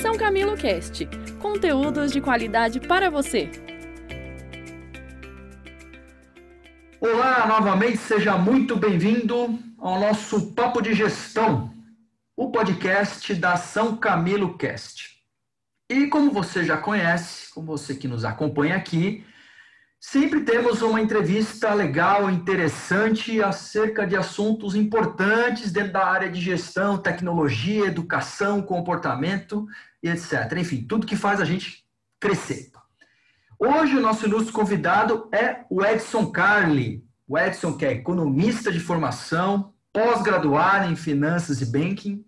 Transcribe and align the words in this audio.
São 0.00 0.16
Camilo 0.16 0.56
Cast 0.56 1.06
conteúdos 1.42 2.10
de 2.10 2.22
qualidade 2.22 2.80
para 2.80 3.10
você. 3.10 3.50
Olá, 6.98 7.46
novamente, 7.46 7.98
seja 7.98 8.38
muito 8.38 8.76
bem-vindo 8.76 9.58
ao 9.78 10.00
nosso 10.00 10.52
Papo 10.52 10.80
de 10.80 10.94
Gestão, 10.94 11.74
o 12.34 12.50
podcast 12.50 13.34
da 13.34 13.58
São 13.58 13.94
Camilo 13.94 14.56
Cast. 14.56 15.18
E 15.90 16.06
como 16.06 16.30
você 16.30 16.64
já 16.64 16.78
conhece, 16.78 17.52
como 17.52 17.66
você 17.66 17.94
que 17.94 18.08
nos 18.08 18.24
acompanha 18.24 18.76
aqui, 18.76 19.22
Sempre 20.02 20.40
temos 20.40 20.80
uma 20.80 20.98
entrevista 20.98 21.74
legal, 21.74 22.30
interessante 22.30 23.42
acerca 23.42 24.06
de 24.06 24.16
assuntos 24.16 24.74
importantes 24.74 25.70
dentro 25.70 25.92
da 25.92 26.06
área 26.06 26.30
de 26.30 26.40
gestão, 26.40 26.96
tecnologia, 26.96 27.84
educação, 27.84 28.62
comportamento 28.62 29.68
e 30.02 30.08
etc. 30.08 30.52
Enfim, 30.56 30.82
tudo 30.82 31.06
que 31.06 31.16
faz 31.16 31.40
a 31.40 31.44
gente 31.44 31.84
crescer. 32.18 32.70
Hoje 33.58 33.96
o 33.96 34.00
nosso 34.00 34.26
ilustre 34.26 34.52
convidado 34.52 35.28
é 35.32 35.64
o 35.68 35.84
Edson 35.84 36.30
Carli. 36.30 37.04
O 37.28 37.38
Edson 37.38 37.76
que 37.76 37.84
é 37.84 37.92
economista 37.92 38.72
de 38.72 38.80
formação, 38.80 39.72
pós-graduado 39.92 40.90
em 40.90 40.96
finanças 40.96 41.60
e 41.60 41.66
banking, 41.66 42.24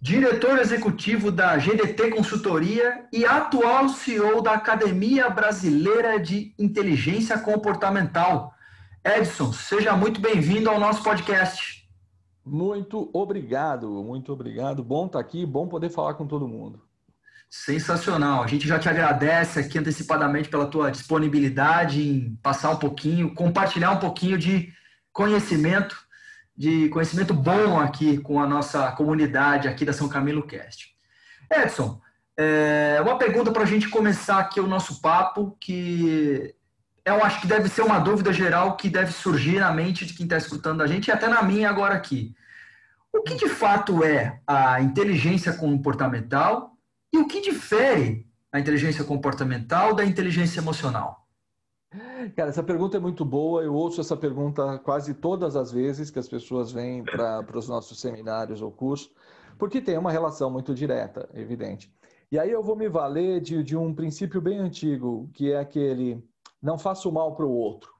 diretor 0.00 0.58
executivo 0.58 1.30
da 1.30 1.56
GDT 1.56 2.10
Consultoria 2.10 3.06
e 3.12 3.26
atual 3.26 3.88
CEO 3.88 4.40
da 4.40 4.52
Academia 4.52 5.28
Brasileira 5.28 6.18
de 6.18 6.54
Inteligência 6.58 7.38
Comportamental. 7.38 8.54
Edson, 9.04 9.52
seja 9.52 9.96
muito 9.96 10.20
bem-vindo 10.20 10.70
ao 10.70 10.80
nosso 10.80 11.02
podcast. 11.02 11.77
Muito 12.48 13.10
obrigado, 13.12 13.88
muito 14.02 14.32
obrigado. 14.32 14.82
Bom 14.82 15.06
estar 15.06 15.20
aqui, 15.20 15.44
bom 15.44 15.68
poder 15.68 15.90
falar 15.90 16.14
com 16.14 16.26
todo 16.26 16.48
mundo. 16.48 16.82
Sensacional. 17.50 18.42
A 18.42 18.46
gente 18.46 18.66
já 18.66 18.78
te 18.78 18.88
agradece 18.88 19.60
aqui 19.60 19.78
antecipadamente 19.78 20.48
pela 20.48 20.66
tua 20.66 20.90
disponibilidade 20.90 22.02
em 22.02 22.36
passar 22.42 22.70
um 22.70 22.76
pouquinho, 22.76 23.34
compartilhar 23.34 23.90
um 23.92 23.98
pouquinho 23.98 24.38
de 24.38 24.72
conhecimento 25.12 25.96
de 26.58 26.88
conhecimento 26.88 27.32
bom 27.32 27.78
aqui 27.78 28.18
com 28.18 28.40
a 28.40 28.46
nossa 28.46 28.90
comunidade 28.92 29.68
aqui 29.68 29.84
da 29.84 29.92
São 29.92 30.08
Camilo 30.08 30.44
Cast. 30.44 30.88
Edson, 31.48 32.00
é, 32.36 32.98
uma 33.00 33.16
pergunta 33.16 33.52
para 33.52 33.62
a 33.62 33.66
gente 33.66 33.88
começar 33.88 34.40
aqui 34.40 34.58
o 34.58 34.66
nosso 34.66 35.00
papo, 35.00 35.56
que 35.60 36.52
eu 37.04 37.24
acho 37.24 37.40
que 37.40 37.46
deve 37.46 37.68
ser 37.68 37.82
uma 37.82 38.00
dúvida 38.00 38.32
geral 38.32 38.76
que 38.76 38.90
deve 38.90 39.12
surgir 39.12 39.60
na 39.60 39.72
mente 39.72 40.04
de 40.04 40.14
quem 40.14 40.24
está 40.24 40.36
escutando 40.36 40.82
a 40.82 40.86
gente 40.88 41.06
e 41.06 41.12
até 41.12 41.28
na 41.28 41.42
minha 41.44 41.70
agora 41.70 41.94
aqui. 41.94 42.34
O 43.12 43.22
que 43.22 43.34
de 43.34 43.48
fato 43.48 44.04
é 44.04 44.40
a 44.46 44.80
inteligência 44.80 45.52
comportamental 45.52 46.76
e 47.12 47.18
o 47.18 47.26
que 47.26 47.40
difere 47.40 48.28
a 48.52 48.60
inteligência 48.60 49.04
comportamental 49.04 49.94
da 49.94 50.04
inteligência 50.04 50.60
emocional? 50.60 51.26
Cara, 52.36 52.50
essa 52.50 52.62
pergunta 52.62 52.98
é 52.98 53.00
muito 53.00 53.24
boa. 53.24 53.62
Eu 53.62 53.74
ouço 53.74 54.00
essa 54.00 54.16
pergunta 54.16 54.78
quase 54.78 55.14
todas 55.14 55.56
as 55.56 55.72
vezes 55.72 56.10
que 56.10 56.18
as 56.18 56.28
pessoas 56.28 56.70
vêm 56.70 57.02
para 57.02 57.56
os 57.56 57.68
nossos 57.68 57.98
seminários 57.98 58.60
ou 58.60 58.70
cursos, 58.70 59.10
porque 59.58 59.80
tem 59.80 59.96
uma 59.96 60.12
relação 60.12 60.50
muito 60.50 60.74
direta, 60.74 61.28
evidente. 61.32 61.92
E 62.30 62.38
aí 62.38 62.50
eu 62.50 62.62
vou 62.62 62.76
me 62.76 62.88
valer 62.88 63.40
de, 63.40 63.62
de 63.62 63.74
um 63.74 63.94
princípio 63.94 64.40
bem 64.40 64.58
antigo, 64.58 65.30
que 65.32 65.50
é 65.50 65.58
aquele 65.58 66.22
não 66.60 66.76
faça 66.76 67.08
o 67.08 67.12
mal 67.12 67.34
para 67.34 67.46
o 67.46 67.52
outro. 67.52 67.90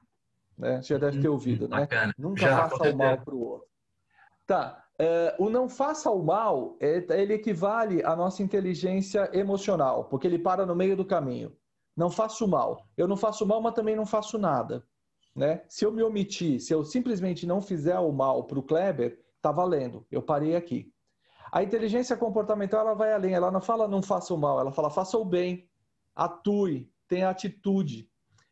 Né? 0.57 0.81
Você 0.81 0.93
já 0.93 0.99
deve 0.99 1.21
ter 1.21 1.29
ouvido, 1.29 1.67
né? 1.67 1.81
Bacana. 1.81 2.13
Nunca 2.17 2.41
Já, 2.41 2.67
faça 2.67 2.91
o 2.91 2.97
mal 2.97 3.17
para 3.17 3.33
o 3.33 3.39
outro. 3.39 3.67
Tá. 4.45 4.83
É, 4.99 5.35
o 5.39 5.49
não 5.49 5.69
faça 5.69 6.11
o 6.11 6.21
mal, 6.21 6.75
é, 6.79 7.05
ele 7.19 7.33
equivale 7.33 8.03
à 8.03 8.15
nossa 8.15 8.43
inteligência 8.43 9.29
emocional, 9.33 10.03
porque 10.05 10.27
ele 10.27 10.37
para 10.37 10.65
no 10.65 10.75
meio 10.75 10.97
do 10.97 11.05
caminho 11.05 11.55
não 11.95 12.09
faço 12.09 12.47
mal. 12.47 12.87
Eu 12.95 13.07
não 13.07 13.17
faço 13.17 13.45
mal, 13.45 13.61
mas 13.61 13.73
também 13.73 13.95
não 13.95 14.05
faço 14.05 14.37
nada. 14.37 14.85
Né? 15.35 15.63
Se 15.67 15.85
eu 15.85 15.91
me 15.91 16.01
omitir, 16.03 16.59
se 16.59 16.73
eu 16.73 16.83
simplesmente 16.83 17.45
não 17.45 17.61
fizer 17.61 17.99
o 17.99 18.11
mal 18.11 18.45
para 18.45 18.59
o 18.59 18.63
Kleber, 18.63 19.19
tá 19.41 19.51
valendo. 19.51 20.05
Eu 20.09 20.21
parei 20.21 20.55
aqui. 20.55 20.93
A 21.51 21.63
inteligência 21.63 22.15
comportamental 22.15 22.81
ela 22.81 22.93
vai 22.93 23.13
além. 23.13 23.33
Ela 23.33 23.51
não 23.51 23.61
fala 23.61 23.87
não 23.87 24.01
faça 24.01 24.33
o 24.33 24.37
mal, 24.37 24.59
ela 24.59 24.71
fala 24.71 24.89
faça 24.89 25.17
o 25.17 25.25
bem, 25.25 25.69
atue, 26.15 26.89
tenha 27.07 27.29
atitude. 27.29 28.09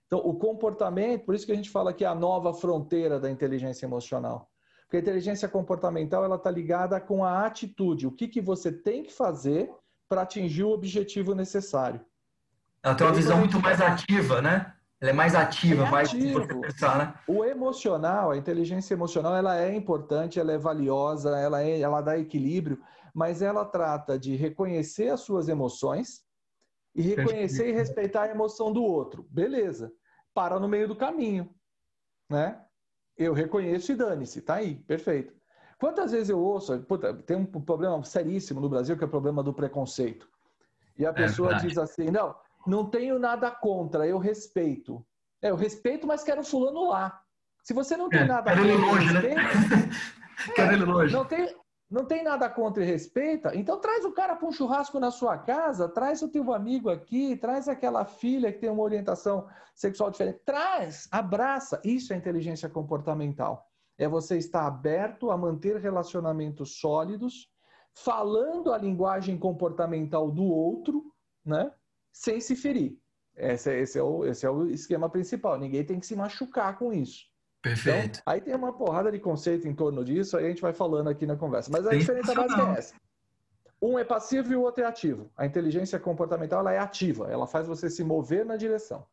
Então, 0.07 0.19
o 0.19 0.37
comportamento, 0.37 1.25
por 1.25 1.35
isso 1.35 1.45
que 1.45 1.51
a 1.51 1.55
gente 1.55 1.69
fala 1.69 1.93
que 1.93 2.05
é 2.05 2.07
a 2.07 2.15
nova 2.15 2.53
fronteira 2.53 3.19
da 3.19 3.29
inteligência 3.29 3.85
emocional. 3.85 4.49
Porque 4.87 4.97
a 4.97 5.01
inteligência 5.01 5.47
comportamental 5.47 6.23
ela 6.23 6.37
está 6.37 6.49
ligada 6.49 6.99
com 6.99 7.23
a 7.23 7.45
atitude. 7.45 8.07
O 8.07 8.11
que, 8.11 8.27
que 8.27 8.41
você 8.41 8.71
tem 8.71 9.03
que 9.03 9.13
fazer 9.13 9.69
para 10.07 10.21
atingir 10.21 10.63
o 10.63 10.71
objetivo 10.71 11.35
necessário. 11.35 12.01
Ela 12.81 12.95
tem 12.95 13.05
uma 13.05 13.13
visão 13.13 13.37
muito 13.37 13.59
mais 13.59 13.81
ativa, 13.81 14.41
né? 14.41 14.73
Ela 14.99 15.11
é 15.11 15.13
mais 15.13 15.35
ativa, 15.35 15.85
É 15.85 15.91
mais 15.91 16.11
pensar, 16.11 16.97
né? 16.97 17.13
O 17.27 17.43
emocional, 17.43 18.31
a 18.31 18.37
inteligência 18.37 18.93
emocional, 18.93 19.35
ela 19.35 19.59
é 19.59 19.75
importante, 19.75 20.39
ela 20.39 20.51
é 20.51 20.57
valiosa, 20.57 21.37
ela, 21.37 21.61
é, 21.61 21.79
ela 21.79 22.01
dá 22.01 22.17
equilíbrio, 22.17 22.81
mas 23.13 23.41
ela 23.41 23.65
trata 23.65 24.17
de 24.17 24.35
reconhecer 24.35 25.09
as 25.09 25.21
suas 25.21 25.49
emoções 25.49 26.23
e 26.95 27.01
reconhecer 27.01 27.69
e 27.69 27.73
respeitar 27.73 28.23
a 28.23 28.29
emoção 28.29 28.71
do 28.71 28.83
outro. 28.83 29.27
Beleza. 29.29 29.91
Para 30.33 30.59
no 30.59 30.67
meio 30.67 30.87
do 30.87 30.95
caminho, 30.95 31.53
né? 32.29 32.63
Eu 33.17 33.33
reconheço 33.33 33.91
e 33.91 33.95
dane-se, 33.95 34.41
tá 34.41 34.55
aí, 34.55 34.75
perfeito. 34.75 35.33
Quantas 35.79 36.11
vezes 36.11 36.29
eu 36.29 36.39
ouço, 36.39 36.77
puta, 36.81 37.13
tem 37.13 37.37
um 37.37 37.45
problema 37.45 38.03
seríssimo 38.03 38.59
no 38.59 38.69
Brasil 38.69 38.97
que 38.97 39.03
é 39.03 39.07
o 39.07 39.09
problema 39.09 39.43
do 39.43 39.53
preconceito. 39.53 40.27
E 40.97 41.05
a 41.05 41.13
pessoa 41.13 41.49
verdade. 41.49 41.67
diz 41.67 41.77
assim, 41.77 42.09
não, 42.09 42.35
não 42.65 42.89
tenho 42.89 43.19
nada 43.19 43.49
contra, 43.51 44.07
eu 44.07 44.17
respeito. 44.17 45.05
É, 45.41 45.49
eu 45.51 45.55
respeito, 45.55 46.07
mas 46.07 46.23
quero 46.23 46.43
fulano 46.43 46.89
lá. 46.89 47.21
Se 47.63 47.73
você 47.73 47.95
não 47.95 48.09
tem 48.09 48.21
É, 48.21 48.25
nada 48.25 48.51
quero 48.51 48.65
ele 48.65 48.73
contra 48.77 48.87
e 48.87 48.91
longe, 48.91 49.13
né? 49.13 49.19
respeita, 49.19 49.95
Quero 50.55 50.73
ele 50.73 50.85
longe. 50.85 51.13
não 51.13 51.25
tem, 51.25 51.55
não 51.89 52.05
tem 52.05 52.21
nada 52.21 52.49
contra 52.49 52.83
e 52.83 52.85
respeita, 52.85 53.55
então 53.55 53.79
traz 53.79 54.03
o 54.03 54.11
cara 54.11 54.35
para 54.35 54.47
um 54.47 54.51
churrasco 54.51 54.99
na 54.99 55.09
sua 55.09 55.37
casa, 55.37 55.87
traz 55.87 56.21
o 56.21 56.27
teu 56.27 56.53
amigo 56.53 56.89
aqui, 56.89 57.37
traz 57.37 57.69
aquela 57.69 58.03
filha 58.05 58.51
que 58.51 58.59
tem 58.59 58.69
uma 58.69 58.83
orientação 58.83 59.47
sexual 59.73 60.11
diferente. 60.11 60.41
Traz, 60.45 61.07
abraça. 61.11 61.81
Isso 61.85 62.11
é 62.11 62.17
inteligência 62.17 62.67
comportamental. 62.67 63.65
É 63.97 64.07
você 64.07 64.37
estar 64.37 64.67
aberto 64.67 65.31
a 65.31 65.37
manter 65.37 65.77
relacionamentos 65.77 66.77
sólidos, 66.79 67.49
falando 67.93 68.73
a 68.73 68.77
linguagem 68.77 69.37
comportamental 69.39 70.29
do 70.29 70.43
outro, 70.43 71.13
né? 71.43 71.71
Sem 72.11 72.41
se 72.41 72.55
ferir. 72.55 72.99
Esse, 73.35 73.71
é- 73.71 73.79
esse 73.79 73.97
é 73.97 74.03
o, 74.03 74.25
esse 74.25 74.45
é 74.45 74.49
o 74.49 74.67
esquema 74.67 75.09
principal. 75.09 75.57
Ninguém 75.57 75.85
tem 75.85 75.99
que 75.99 76.05
se 76.05 76.15
machucar 76.15 76.77
com 76.77 76.91
isso. 76.91 77.25
Perfeito. 77.69 78.19
Então, 78.19 78.33
aí 78.33 78.41
tem 78.41 78.55
uma 78.55 78.73
porrada 78.73 79.11
de 79.11 79.19
conceito 79.19 79.67
em 79.67 79.73
torno 79.73 80.03
disso, 80.03 80.37
aí 80.37 80.45
a 80.45 80.49
gente 80.49 80.61
vai 80.61 80.73
falando 80.73 81.09
aqui 81.09 81.25
na 81.25 81.35
conversa. 81.35 81.69
Mas 81.71 81.85
a 81.85 81.91
diferença 81.91 82.33
básica 82.33 82.61
é 82.61 82.77
essa. 82.77 82.93
Um 83.81 83.99
é 83.99 84.03
passivo 84.03 84.51
e 84.51 84.55
o 84.55 84.61
outro 84.61 84.83
é 84.83 84.87
ativo. 84.87 85.29
A 85.37 85.45
inteligência 85.45 85.99
comportamental 85.99 86.61
ela 86.61 86.73
é 86.73 86.79
ativa, 86.79 87.27
ela 87.31 87.45
faz 87.45 87.67
você 87.67 87.89
se 87.89 88.03
mover 88.03 88.45
na 88.45 88.57
direção. 88.57 89.05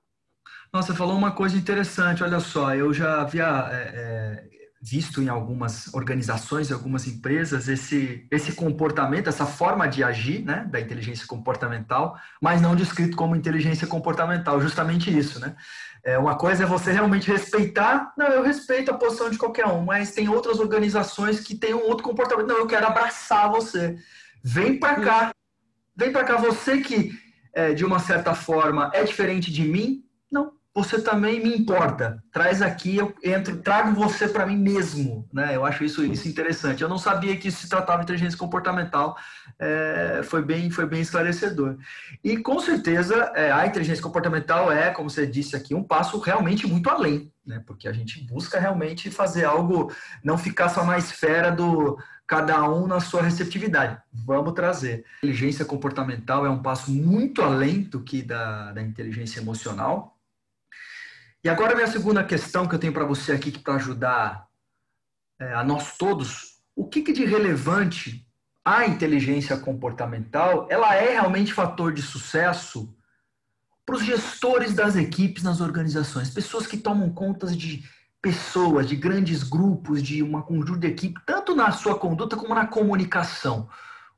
Nossa, 0.73 0.93
você 0.93 0.99
falou 0.99 1.17
uma 1.17 1.33
coisa 1.33 1.57
interessante, 1.57 2.23
olha 2.23 2.41
só, 2.41 2.75
eu 2.75 2.93
já 2.93 3.21
havia 3.21 3.69
é, 3.71 3.93
é, 3.95 4.64
visto 4.87 5.23
em 5.23 5.31
algumas 5.31 5.93
organizações, 5.95 6.71
algumas 6.71 7.07
empresas, 7.07 7.69
esse, 7.69 8.27
esse 8.31 8.53
comportamento, 8.53 9.29
essa 9.29 9.47
forma 9.47 9.89
de 9.89 10.05
agir, 10.05 10.45
né, 10.45 10.67
da 10.71 10.79
inteligência 10.79 11.27
comportamental, 11.27 12.19
mas 12.39 12.61
não 12.61 12.77
descrito 12.77 13.17
como 13.17 13.35
inteligência 13.35 13.87
comportamental, 13.87 14.61
justamente 14.61 15.17
isso, 15.17 15.41
né? 15.41 15.57
É, 16.05 16.19
uma 16.19 16.37
coisa 16.37 16.65
é 16.65 16.67
você 16.67 16.93
realmente 16.93 17.31
respeitar, 17.31 18.13
não, 18.15 18.27
eu 18.27 18.43
respeito 18.43 18.91
a 18.91 18.99
posição 18.99 19.31
de 19.31 19.39
qualquer 19.39 19.65
um, 19.65 19.83
mas 19.83 20.13
tem 20.13 20.29
outras 20.29 20.61
organizações 20.61 21.41
que 21.41 21.55
têm 21.55 21.73
um 21.73 21.85
outro 21.85 22.05
comportamento, 22.05 22.47
não, 22.47 22.59
eu 22.59 22.67
quero 22.67 22.87
abraçar 22.87 23.51
você, 23.51 23.97
vem 24.43 24.79
para 24.79 25.01
cá, 25.01 25.35
vem 25.97 26.13
para 26.13 26.25
cá, 26.25 26.37
você 26.37 26.83
que 26.83 27.19
é, 27.55 27.73
de 27.73 27.87
uma 27.87 27.99
certa 28.01 28.35
forma 28.35 28.91
é 28.93 29.03
diferente 29.03 29.51
de 29.51 29.63
mim, 29.63 30.05
você 30.75 31.01
também 31.01 31.41
me 31.41 31.57
importa. 31.57 32.21
Traz 32.33 32.61
aqui, 32.61 32.97
eu 32.97 33.15
entro, 33.23 33.59
trago 33.59 33.95
você 33.95 34.27
para 34.27 34.45
mim 34.45 34.57
mesmo, 34.57 35.29
né? 35.33 35.55
Eu 35.55 35.65
acho 35.65 35.85
isso, 35.85 36.05
isso 36.05 36.29
interessante. 36.29 36.83
Eu 36.83 36.89
não 36.89 36.99
sabia 36.99 37.37
que 37.37 37.47
isso 37.47 37.61
se 37.61 37.69
tratava 37.69 37.99
de 37.99 38.05
inteligência 38.05 38.37
comportamental. 38.37 39.17
É, 39.57 40.23
foi 40.25 40.43
bem, 40.43 40.69
foi 40.71 40.85
bem 40.85 41.01
esclarecedor. 41.01 41.77
E 42.25 42.37
com 42.39 42.59
certeza 42.59 43.15
é, 43.37 43.53
a 43.53 43.65
inteligência 43.65 44.03
comportamental 44.03 44.73
é, 44.73 44.91
como 44.91 45.09
você 45.09 45.25
disse 45.25 45.55
aqui, 45.55 45.77
um 45.77 45.85
passo 45.85 46.19
realmente 46.19 46.67
muito 46.67 46.91
além, 46.91 47.33
né? 47.47 47.63
Porque 47.65 47.87
a 47.87 47.93
gente 47.93 48.21
busca 48.27 48.59
realmente 48.59 49.13
fazer 49.13 49.45
algo, 49.45 49.93
não 50.25 50.37
ficar 50.37 50.69
só 50.69 50.85
na 50.85 50.99
esfera 50.99 51.53
do 51.53 51.97
cada 52.27 52.69
um 52.69 52.87
na 52.87 53.01
sua 53.01 53.23
receptividade. 53.23 53.99
Vamos 54.13 54.55
trazer. 54.55 55.05
A 55.23 55.27
inteligência 55.27 55.65
comportamental 55.65 56.45
é 56.45 56.51
um 56.51 56.63
passo 56.63 56.91
muito 56.91 57.43
além 57.43 57.83
do 57.83 58.01
que 58.01 58.23
da, 58.23 58.73
da 58.73 58.83
inteligência 58.83 59.41
emocional. 59.41 60.14
E 61.45 61.49
agora 61.51 61.75
minha 61.75 61.87
segunda 61.87 62.25
questão 62.25 62.67
que 62.67 62.75
eu 62.75 62.79
tenho 62.79 62.95
para 62.95 63.05
você 63.05 63.33
aqui 63.33 63.51
para 63.51 63.75
ajudar 63.75 64.49
é, 65.39 65.53
a 65.53 65.63
nós 65.63 65.99
todos, 65.99 66.61
o 66.75 66.89
que, 66.89 67.03
que 67.03 67.13
de 67.13 67.27
relevante 67.27 68.27
a 68.65 68.87
inteligência 68.87 69.55
comportamental, 69.59 70.67
ela 70.71 70.95
é 70.95 71.11
realmente 71.11 71.53
fator 71.53 71.93
de 71.93 72.01
sucesso 72.01 72.97
para 73.85 73.95
os 73.95 74.03
gestores 74.03 74.73
das 74.73 74.97
equipes 74.97 75.43
nas 75.43 75.61
organizações, 75.61 76.31
pessoas 76.31 76.67
que 76.67 76.79
tomam 76.79 77.11
conta 77.11 77.49
de 77.49 77.85
pessoas, 78.23 78.89
de 78.89 78.97
grandes 78.97 79.43
grupos, 79.43 80.03
de 80.03 80.23
uma 80.23 80.43
conjunto 80.43 80.79
de 80.79 80.87
equipe, 80.87 81.21
tanto 81.27 81.55
na 81.55 81.71
sua 81.73 81.99
conduta 81.99 82.37
como 82.37 82.55
na 82.55 82.67
comunicação. 82.67 83.69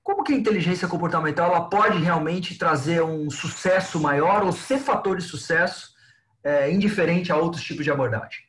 Como 0.01 0.23
que 0.23 0.33
a 0.33 0.37
inteligência 0.37 0.87
comportamental 0.87 1.51
ela 1.51 1.69
pode 1.69 1.99
realmente 1.99 2.57
trazer 2.57 3.03
um 3.03 3.29
sucesso 3.29 3.99
maior 3.99 4.45
ou 4.45 4.53
ser 4.53 4.79
fator 4.79 5.17
de 5.17 5.25
sucesso 5.25 5.96
é, 6.47 6.71
indiferente 6.71 7.33
a 7.33 7.37
outros 7.37 7.65
tipos 7.65 7.85
de 7.85 7.91
abordagem? 7.91 8.45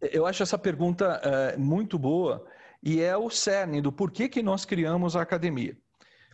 Eu 0.00 0.24
acho 0.24 0.44
essa 0.44 0.56
pergunta 0.56 1.20
é, 1.24 1.56
muito 1.56 1.98
boa 1.98 2.46
e 2.80 3.00
é 3.00 3.16
o 3.16 3.28
cerne 3.28 3.80
do 3.80 3.90
porquê 3.90 4.28
que 4.28 4.40
nós 4.40 4.64
criamos 4.64 5.16
a 5.16 5.22
academia. 5.22 5.76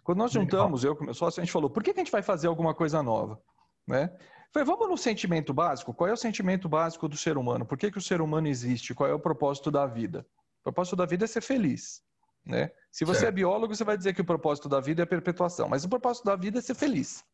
Quando 0.02 0.18
nós 0.18 0.32
juntamos, 0.32 0.84
eu 0.84 0.94
com 0.94 1.02
meu 1.02 1.14
sócio, 1.14 1.40
a 1.40 1.44
gente 1.44 1.52
falou, 1.52 1.70
por 1.70 1.82
que, 1.82 1.94
que 1.94 2.00
a 2.00 2.04
gente 2.04 2.12
vai 2.12 2.20
fazer 2.20 2.48
alguma 2.48 2.74
coisa 2.74 3.02
nova? 3.02 3.40
Né? 3.88 4.14
Falei, 4.52 4.66
vamos 4.66 4.86
no 4.86 4.98
sentimento 4.98 5.54
básico. 5.54 5.94
Qual 5.94 6.06
é 6.06 6.12
o 6.12 6.16
sentimento 6.16 6.68
básico 6.68 7.08
do 7.08 7.16
ser 7.16 7.38
humano? 7.38 7.64
Por 7.64 7.78
que, 7.78 7.90
que 7.90 7.96
o 7.96 8.02
ser 8.02 8.20
humano 8.20 8.46
existe? 8.46 8.92
Qual 8.92 9.08
é 9.08 9.14
o 9.14 9.18
propósito 9.18 9.70
da 9.70 9.86
vida? 9.86 10.26
O 10.60 10.64
propósito 10.64 10.96
da 10.96 11.06
vida 11.06 11.24
é 11.24 11.26
ser 11.26 11.40
feliz. 11.40 12.02
Né? 12.44 12.70
Se 12.92 13.06
você 13.06 13.18
é 13.18 13.20
certo. 13.20 13.32
é 13.32 13.36
biólogo, 13.36 13.74
você 13.74 13.84
vai 13.84 13.96
dizer 13.96 14.12
que 14.12 14.20
o 14.20 14.24
propósito 14.24 14.68
da 14.68 14.80
vida 14.80 15.00
é 15.00 15.04
a 15.04 15.06
perpetuação, 15.06 15.66
mas 15.66 15.82
o 15.84 15.88
propósito 15.88 16.26
da 16.26 16.36
vida 16.36 16.58
é 16.58 16.62
ser 16.62 16.74
feliz. 16.74 17.24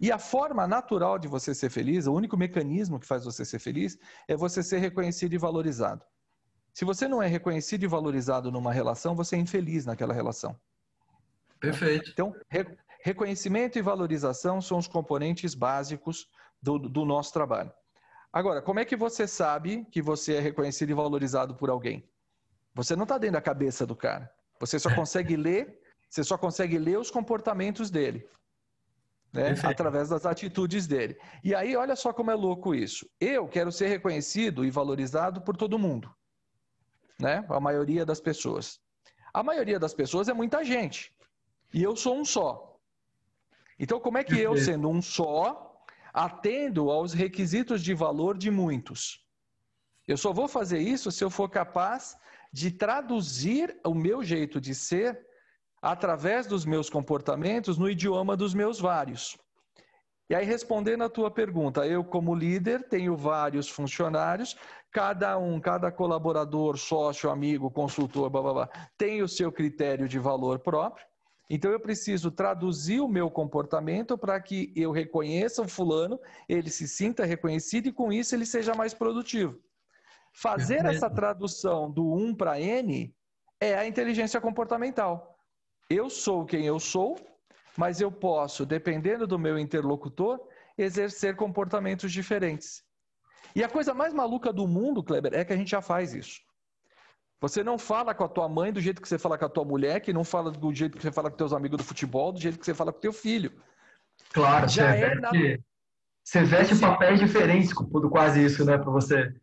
E 0.00 0.10
a 0.10 0.18
forma 0.18 0.66
natural 0.66 1.18
de 1.18 1.28
você 1.28 1.54
ser 1.54 1.70
feliz, 1.70 2.06
o 2.06 2.12
único 2.12 2.36
mecanismo 2.36 2.98
que 2.98 3.06
faz 3.06 3.24
você 3.24 3.44
ser 3.44 3.58
feliz, 3.58 3.98
é 4.26 4.34
você 4.34 4.62
ser 4.62 4.78
reconhecido 4.78 5.34
e 5.34 5.38
valorizado. 5.38 6.04
Se 6.72 6.84
você 6.84 7.06
não 7.06 7.22
é 7.22 7.26
reconhecido 7.26 7.82
e 7.82 7.86
valorizado 7.86 8.50
numa 8.50 8.72
relação, 8.72 9.14
você 9.14 9.36
é 9.36 9.38
infeliz 9.38 9.84
naquela 9.84 10.14
relação. 10.14 10.58
Perfeito. 11.60 12.10
Então, 12.10 12.34
Reconhecimento 13.02 13.78
e 13.78 13.82
valorização 13.82 14.60
são 14.60 14.76
os 14.78 14.86
componentes 14.86 15.54
básicos 15.54 16.28
do, 16.60 16.78
do 16.78 17.04
nosso 17.04 17.32
trabalho. 17.32 17.72
Agora, 18.32 18.60
como 18.60 18.78
é 18.78 18.84
que 18.84 18.94
você 18.94 19.26
sabe 19.26 19.86
que 19.90 20.02
você 20.02 20.34
é 20.34 20.40
reconhecido 20.40 20.90
e 20.90 20.94
valorizado 20.94 21.54
por 21.54 21.70
alguém? 21.70 22.08
Você 22.74 22.94
não 22.94 23.04
está 23.04 23.16
dentro 23.16 23.34
da 23.34 23.40
cabeça 23.40 23.86
do 23.86 23.96
cara. 23.96 24.30
Você 24.60 24.78
só 24.78 24.90
consegue 24.94 25.34
ler, 25.34 25.80
você 26.08 26.22
só 26.22 26.36
consegue 26.36 26.78
ler 26.78 26.98
os 26.98 27.10
comportamentos 27.10 27.90
dele. 27.90 28.28
Né? 29.32 29.54
através 29.62 30.08
das 30.08 30.26
atitudes 30.26 30.86
dele. 30.88 31.16
E 31.44 31.54
aí, 31.54 31.76
olha 31.76 31.94
só 31.94 32.12
como 32.12 32.30
é 32.30 32.34
louco 32.34 32.74
isso. 32.74 33.08
Eu 33.20 33.46
quero 33.46 33.70
ser 33.70 33.86
reconhecido 33.86 34.64
e 34.64 34.70
valorizado 34.70 35.40
por 35.40 35.56
todo 35.56 35.78
mundo. 35.78 36.12
Né? 37.18 37.44
A 37.48 37.60
maioria 37.60 38.04
das 38.04 38.20
pessoas. 38.20 38.80
A 39.32 39.42
maioria 39.42 39.78
das 39.78 39.94
pessoas 39.94 40.28
é 40.28 40.32
muita 40.32 40.64
gente. 40.64 41.14
E 41.72 41.82
eu 41.82 41.94
sou 41.94 42.16
um 42.16 42.24
só. 42.24 42.76
Então, 43.78 44.00
como 44.00 44.18
é 44.18 44.24
que 44.24 44.38
eu, 44.38 44.56
sendo 44.56 44.88
um 44.88 45.00
só, 45.00 45.84
atendo 46.12 46.90
aos 46.90 47.12
requisitos 47.12 47.82
de 47.82 47.94
valor 47.94 48.36
de 48.36 48.50
muitos? 48.50 49.24
Eu 50.06 50.16
só 50.16 50.32
vou 50.32 50.48
fazer 50.48 50.78
isso 50.80 51.12
se 51.12 51.22
eu 51.22 51.30
for 51.30 51.48
capaz 51.48 52.16
de 52.52 52.72
traduzir 52.72 53.78
o 53.86 53.94
meu 53.94 54.24
jeito 54.24 54.60
de 54.60 54.74
ser 54.74 55.24
através 55.80 56.46
dos 56.46 56.64
meus 56.64 56.90
comportamentos 56.90 57.78
no 57.78 57.88
idioma 57.88 58.36
dos 58.36 58.54
meus 58.54 58.78
vários. 58.78 59.36
E 60.28 60.34
aí, 60.34 60.44
respondendo 60.44 61.02
a 61.02 61.08
tua 61.08 61.28
pergunta, 61.28 61.84
eu, 61.86 62.04
como 62.04 62.34
líder, 62.34 62.88
tenho 62.88 63.16
vários 63.16 63.68
funcionários, 63.68 64.56
cada 64.92 65.36
um, 65.36 65.60
cada 65.60 65.90
colaborador, 65.90 66.78
sócio, 66.78 67.28
amigo, 67.28 67.70
consultor, 67.70 68.30
blá, 68.30 68.40
blá, 68.40 68.52
blá, 68.52 68.68
tem 68.96 69.22
o 69.22 69.28
seu 69.28 69.50
critério 69.50 70.08
de 70.08 70.20
valor 70.20 70.60
próprio. 70.60 71.04
Então 71.50 71.72
eu 71.72 71.80
preciso 71.80 72.30
traduzir 72.30 73.00
o 73.00 73.08
meu 73.08 73.28
comportamento 73.28 74.16
para 74.16 74.40
que 74.40 74.72
eu 74.76 74.92
reconheça 74.92 75.62
o 75.62 75.68
fulano, 75.68 76.16
ele 76.48 76.70
se 76.70 76.86
sinta 76.86 77.24
reconhecido 77.24 77.88
e 77.88 77.92
com 77.92 78.12
isso 78.12 78.32
ele 78.32 78.46
seja 78.46 78.72
mais 78.72 78.94
produtivo. 78.94 79.58
Fazer 80.32 80.84
essa 80.84 81.10
tradução 81.10 81.90
do 81.90 82.14
1 82.14 82.36
para 82.36 82.60
N 82.60 83.12
é 83.60 83.74
a 83.74 83.84
inteligência 83.84 84.40
comportamental. 84.40 85.29
Eu 85.90 86.08
sou 86.08 86.46
quem 86.46 86.64
eu 86.64 86.78
sou, 86.78 87.18
mas 87.76 88.00
eu 88.00 88.12
posso, 88.12 88.64
dependendo 88.64 89.26
do 89.26 89.38
meu 89.38 89.58
interlocutor, 89.58 90.40
exercer 90.78 91.34
comportamentos 91.34 92.12
diferentes. 92.12 92.84
E 93.56 93.64
a 93.64 93.68
coisa 93.68 93.92
mais 93.92 94.14
maluca 94.14 94.52
do 94.52 94.68
mundo, 94.68 95.02
Kleber, 95.02 95.34
é 95.34 95.44
que 95.44 95.52
a 95.52 95.56
gente 95.56 95.72
já 95.72 95.82
faz 95.82 96.14
isso. 96.14 96.40
Você 97.40 97.64
não 97.64 97.76
fala 97.78 98.14
com 98.14 98.22
a 98.22 98.28
tua 98.28 98.48
mãe 98.48 98.72
do 98.72 98.80
jeito 98.80 99.02
que 99.02 99.08
você 99.08 99.18
fala 99.18 99.36
com 99.36 99.46
a 99.46 99.48
tua 99.48 99.64
mulher, 99.64 100.00
que 100.00 100.12
não 100.12 100.22
fala 100.22 100.50
do 100.50 100.72
jeito 100.72 100.96
que 100.96 101.02
você 101.02 101.10
fala 101.10 101.30
com 101.30 101.36
teus 101.36 101.52
amigos 101.52 101.78
do 101.78 101.84
futebol, 101.84 102.30
do 102.30 102.40
jeito 102.40 102.58
que 102.58 102.66
você 102.66 102.74
fala 102.74 102.92
com 102.92 103.00
teu 103.00 103.12
filho. 103.12 103.50
Claro, 104.32 104.68
Já 104.68 104.92
você, 104.92 104.98
é 104.98 105.08
veste, 105.08 105.20
na... 105.20 105.30
você 106.22 106.44
veste 106.44 106.72
Esse... 106.74 106.82
papéis 106.82 107.18
diferentes 107.18 107.72
quase 107.72 108.44
isso, 108.44 108.64
né? 108.64 108.76
Para 108.76 108.90
você 108.90 109.34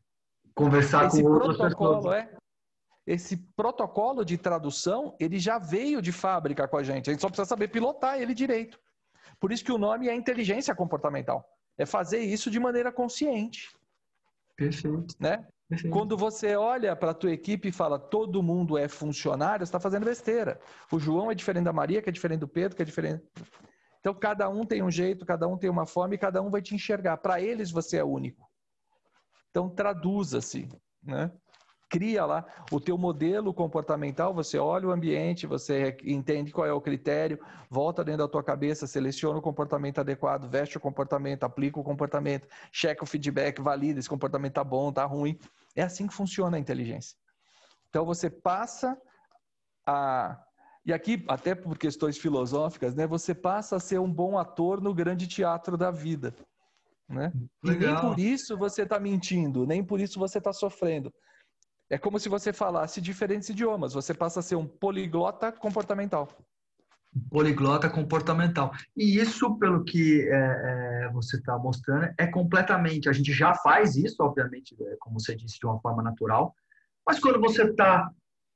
conversar 0.54 1.08
Esse 1.08 1.22
com 1.22 1.30
outras 1.30 1.58
pessoas. 1.58 2.06
É... 2.06 2.37
Esse 3.08 3.38
protocolo 3.56 4.26
de 4.26 4.38
tradução, 4.38 5.16
ele 5.18 5.40
já 5.40 5.58
veio 5.58 6.02
de 6.02 6.12
fábrica 6.12 6.68
com 6.68 6.76
a 6.76 6.84
gente. 6.84 7.10
A 7.10 7.14
gente 7.14 7.22
só 7.22 7.30
precisa 7.30 7.48
saber 7.48 7.70
pilotar 7.70 8.20
ele 8.20 8.34
direito. 8.34 8.78
Por 9.40 9.54
isso 9.54 9.64
que 9.64 9.72
o 9.72 9.78
nome 9.78 10.10
é 10.10 10.14
inteligência 10.14 10.76
comportamental. 10.76 11.48
É 11.78 11.86
fazer 11.86 12.20
isso 12.20 12.52
de 12.52 12.60
maneira 12.60 12.92
consciente. 12.92 13.70
Perfeito. 14.58 15.16
Né? 15.22 15.48
Quando 15.90 16.18
você 16.18 16.58
olha 16.58 16.96
para 16.98 17.12
a 17.12 17.14
tua 17.14 17.32
equipe 17.32 17.70
e 17.70 17.72
fala 17.72 17.98
todo 17.98 18.44
mundo 18.44 18.78
é 18.78 18.90
funcionário, 18.90 19.66
você 19.66 19.70
está 19.70 19.80
fazendo 19.80 20.06
besteira. 20.06 20.60
O 20.92 21.00
João 21.00 21.32
é 21.32 21.36
diferente 21.36 21.66
da 21.66 21.74
Maria, 21.74 22.02
que 22.02 22.10
é 22.10 22.12
diferente 22.12 22.40
do 22.42 22.48
Pedro, 22.48 22.76
que 22.76 22.82
é 22.82 22.86
diferente. 22.86 23.24
Então 24.02 24.14
cada 24.14 24.50
um 24.50 24.66
tem 24.66 24.84
um 24.84 24.92
jeito, 24.92 25.26
cada 25.26 25.48
um 25.48 25.58
tem 25.58 25.70
uma 25.70 25.86
forma 25.86 26.16
e 26.16 26.18
cada 26.18 26.42
um 26.42 26.50
vai 26.50 26.62
te 26.62 26.76
enxergar. 26.76 27.18
Para 27.18 27.40
eles 27.42 27.72
você 27.72 27.98
é 27.98 28.04
único. 28.04 28.50
Então 29.50 29.70
traduza-se, 29.70 30.68
né? 31.04 31.32
Cria 31.90 32.26
lá 32.26 32.46
o 32.72 32.82
teu 32.82 32.98
modelo 32.98 33.54
comportamental, 33.54 34.34
você 34.34 34.58
olha 34.58 34.90
o 34.90 34.92
ambiente, 34.92 35.48
você 35.48 35.96
entende 36.04 36.52
qual 36.52 36.68
é 36.68 36.74
o 36.74 36.82
critério, 36.82 37.40
volta 37.70 38.04
dentro 38.04 38.26
da 38.26 38.28
tua 38.28 38.44
cabeça, 38.44 38.86
seleciona 38.86 39.40
o 39.40 39.42
comportamento 39.42 40.00
adequado, 40.00 40.50
veste 40.50 40.76
o 40.76 40.82
comportamento, 40.82 41.44
aplica 41.44 41.80
o 41.80 41.84
comportamento, 41.84 42.48
checa 42.74 43.04
o 43.04 43.08
feedback, 43.08 43.62
valida 43.62 44.00
esse 44.00 44.10
comportamento 44.10 44.54
tá 44.54 44.64
bom, 44.64 44.92
tá 44.92 45.06
ruim. 45.06 45.40
É 45.76 45.84
assim 45.84 46.08
que 46.08 46.14
funciona 46.14 46.58
a 46.58 46.60
inteligência. 46.60 47.18
Então 47.90 48.06
você 48.06 48.30
passa 48.30 48.98
a 49.86 50.44
e 50.88 50.94
aqui, 50.94 51.22
até 51.28 51.54
por 51.54 51.78
questões 51.78 52.18
filosóficas, 52.18 52.96
né, 52.96 53.06
você 53.06 53.36
passa 53.36 53.76
a 53.76 53.80
ser 53.80 54.00
um 54.00 54.10
bom 54.10 54.38
ator 54.38 54.80
no 54.80 54.94
grande 54.94 55.28
teatro 55.28 55.76
da 55.76 55.92
vida. 55.92 56.34
Né? 57.10 57.30
E 57.62 57.72
nem 57.72 58.00
por 58.00 58.18
isso 58.18 58.58
você 58.58 58.84
está 58.84 58.98
mentindo, 58.98 59.66
nem 59.66 59.84
por 59.84 60.00
isso 60.00 60.18
você 60.18 60.38
está 60.38 60.54
sofrendo. 60.54 61.14
É 61.90 61.98
como 61.98 62.20
se 62.20 62.28
você 62.28 62.52
falasse 62.52 63.00
diferentes 63.00 63.50
idiomas. 63.50 63.94
Você 63.94 64.14
passa 64.14 64.40
a 64.40 64.44
ser 64.44 64.56
um 64.56 64.68
poliglota 64.68 65.52
comportamental. 65.52 66.28
Poliglota 67.30 67.90
comportamental. 67.90 68.72
E 68.96 69.18
isso, 69.18 69.58
pelo 69.58 69.84
que 69.84 70.22
é, 70.30 71.06
é, 71.06 71.10
você 71.14 71.38
está 71.38 71.58
mostrando, 71.58 72.14
é 72.18 72.28
completamente. 72.28 73.10
A 73.10 73.14
gente 73.14 73.32
já 73.32 73.56
faz 73.56 73.96
isso, 73.96 74.18
obviamente, 74.20 74.76
é, 74.80 74.96
como 75.00 75.20
você 75.20 75.36
disse, 75.36 75.60
de 75.60 75.66
uma 75.66 75.80
forma 75.80 76.04
natural. 76.04 76.54
Mas 77.06 77.20
quando 77.20 77.40
você 77.40 77.64
está 77.64 78.12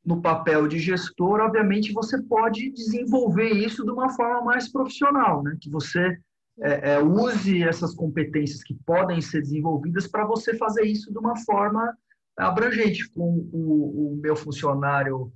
no 0.05 0.21
papel 0.21 0.67
de 0.67 0.79
gestor, 0.79 1.39
obviamente 1.39 1.93
você 1.93 2.21
pode 2.23 2.71
desenvolver 2.71 3.49
isso 3.49 3.85
de 3.85 3.91
uma 3.91 4.09
forma 4.09 4.41
mais 4.41 4.69
profissional, 4.69 5.41
né? 5.41 5.55
Que 5.61 5.69
você 5.69 6.17
é, 6.59 6.93
é, 6.93 6.99
use 6.99 7.63
essas 7.63 7.93
competências 7.95 8.63
que 8.63 8.73
podem 8.85 9.21
ser 9.21 9.41
desenvolvidas 9.41 10.07
para 10.07 10.25
você 10.25 10.57
fazer 10.57 10.83
isso 10.83 11.11
de 11.11 11.17
uma 11.17 11.37
forma 11.37 11.95
abrangente. 12.47 13.09
Com 13.11 13.47
o, 13.51 14.13
o 14.13 14.19
meu 14.21 14.35
funcionário 14.35 15.31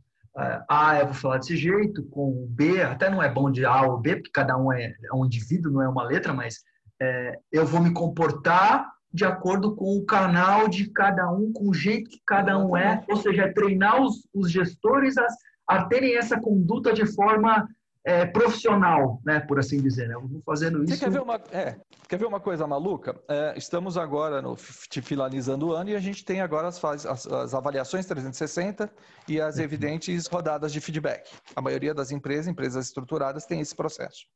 A, 0.68 1.00
eu 1.00 1.06
vou 1.06 1.14
falar 1.14 1.38
desse 1.38 1.56
jeito, 1.56 2.04
com 2.06 2.30
o 2.30 2.48
B, 2.50 2.82
até 2.82 3.10
não 3.10 3.22
é 3.22 3.32
bom 3.32 3.50
de 3.50 3.66
A 3.66 3.84
ou 3.84 4.00
B, 4.00 4.16
porque 4.18 4.32
cada 4.34 4.58
um 4.58 4.72
é, 4.72 4.94
é 5.04 5.16
um 5.16 5.26
indivíduo, 5.26 5.72
não 5.72 5.82
é 5.82 5.88
uma 5.88 6.04
letra, 6.04 6.34
mas 6.34 6.64
é, 7.02 7.40
eu 7.52 7.66
vou 7.66 7.82
me 7.82 7.94
comportar 7.94 8.90
de 9.14 9.24
acordo 9.24 9.74
com 9.76 9.98
o 9.98 10.06
canal 10.06 10.68
de 10.68 10.90
cada 10.90 11.32
um, 11.32 11.52
com 11.54 11.70
o 11.70 11.74
jeito 11.74 12.10
que 12.10 12.20
cada 12.26 12.58
um 12.58 12.76
é, 12.76 13.02
ou 13.10 13.16
seja, 13.16 13.44
é 13.44 13.54
treinar 13.54 14.02
os, 14.02 14.28
os 14.34 14.52
gestores 14.52 15.18
a, 15.18 15.26
a 15.68 15.86
terem 15.86 16.18
essa 16.18 16.40
conduta 16.40 16.92
de 16.92 17.06
forma 17.06 17.66
é, 18.06 18.24
profissional, 18.24 19.20
né, 19.26 19.40
por 19.40 19.58
assim 19.58 19.82
dizer. 19.82 20.08
Né? 20.08 20.14
Eu 20.14 20.22
vou 20.22 20.42
fazendo 20.46 20.84
isso. 20.84 20.94
Você 20.94 21.06
quer 21.06 21.12
ver 21.12 21.22
uma, 21.22 21.42
é, 21.52 21.76
quer 22.08 22.18
ver 22.18 22.26
uma 22.26 22.40
coisa 22.40 22.68
maluca? 22.68 23.20
É, 23.28 23.58
estamos 23.58 23.98
agora 23.98 24.44
no, 24.44 24.56
finalizando 24.56 25.68
o 25.70 25.74
ano 25.74 25.90
e 25.90 25.96
a 25.96 26.00
gente 26.00 26.24
tem 26.24 26.40
agora 26.40 26.68
as, 26.68 26.84
as, 26.84 27.26
as 27.26 27.54
avaliações 27.56 28.06
360 28.06 28.92
e 29.28 29.42
as 29.42 29.58
uhum. 29.58 29.64
evidentes 29.64 30.28
rodadas 30.28 30.72
de 30.72 30.80
feedback. 30.80 31.32
A 31.56 31.62
maioria 31.62 31.96
das 31.96 32.12
empresas, 32.12 32.48
empresas 32.48 32.86
estruturadas, 32.86 33.48
tem 33.48 33.60
esse 33.60 33.76
processo. 33.76 34.28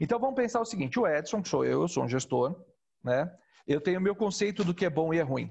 Então 0.00 0.18
vamos 0.18 0.34
pensar 0.34 0.60
o 0.60 0.66
seguinte: 0.66 0.98
o 0.98 1.06
Edson, 1.06 1.40
que 1.40 1.48
sou 1.48 1.64
eu, 1.64 1.82
eu 1.82 1.88
sou 1.88 2.02
um 2.02 2.08
gestor, 2.08 2.60
né? 3.04 3.30
Eu 3.68 3.80
tenho 3.80 4.00
o 4.00 4.02
meu 4.02 4.16
conceito 4.16 4.64
do 4.64 4.74
que 4.74 4.84
é 4.84 4.90
bom 4.90 5.14
e 5.14 5.18
é 5.18 5.22
ruim. 5.22 5.50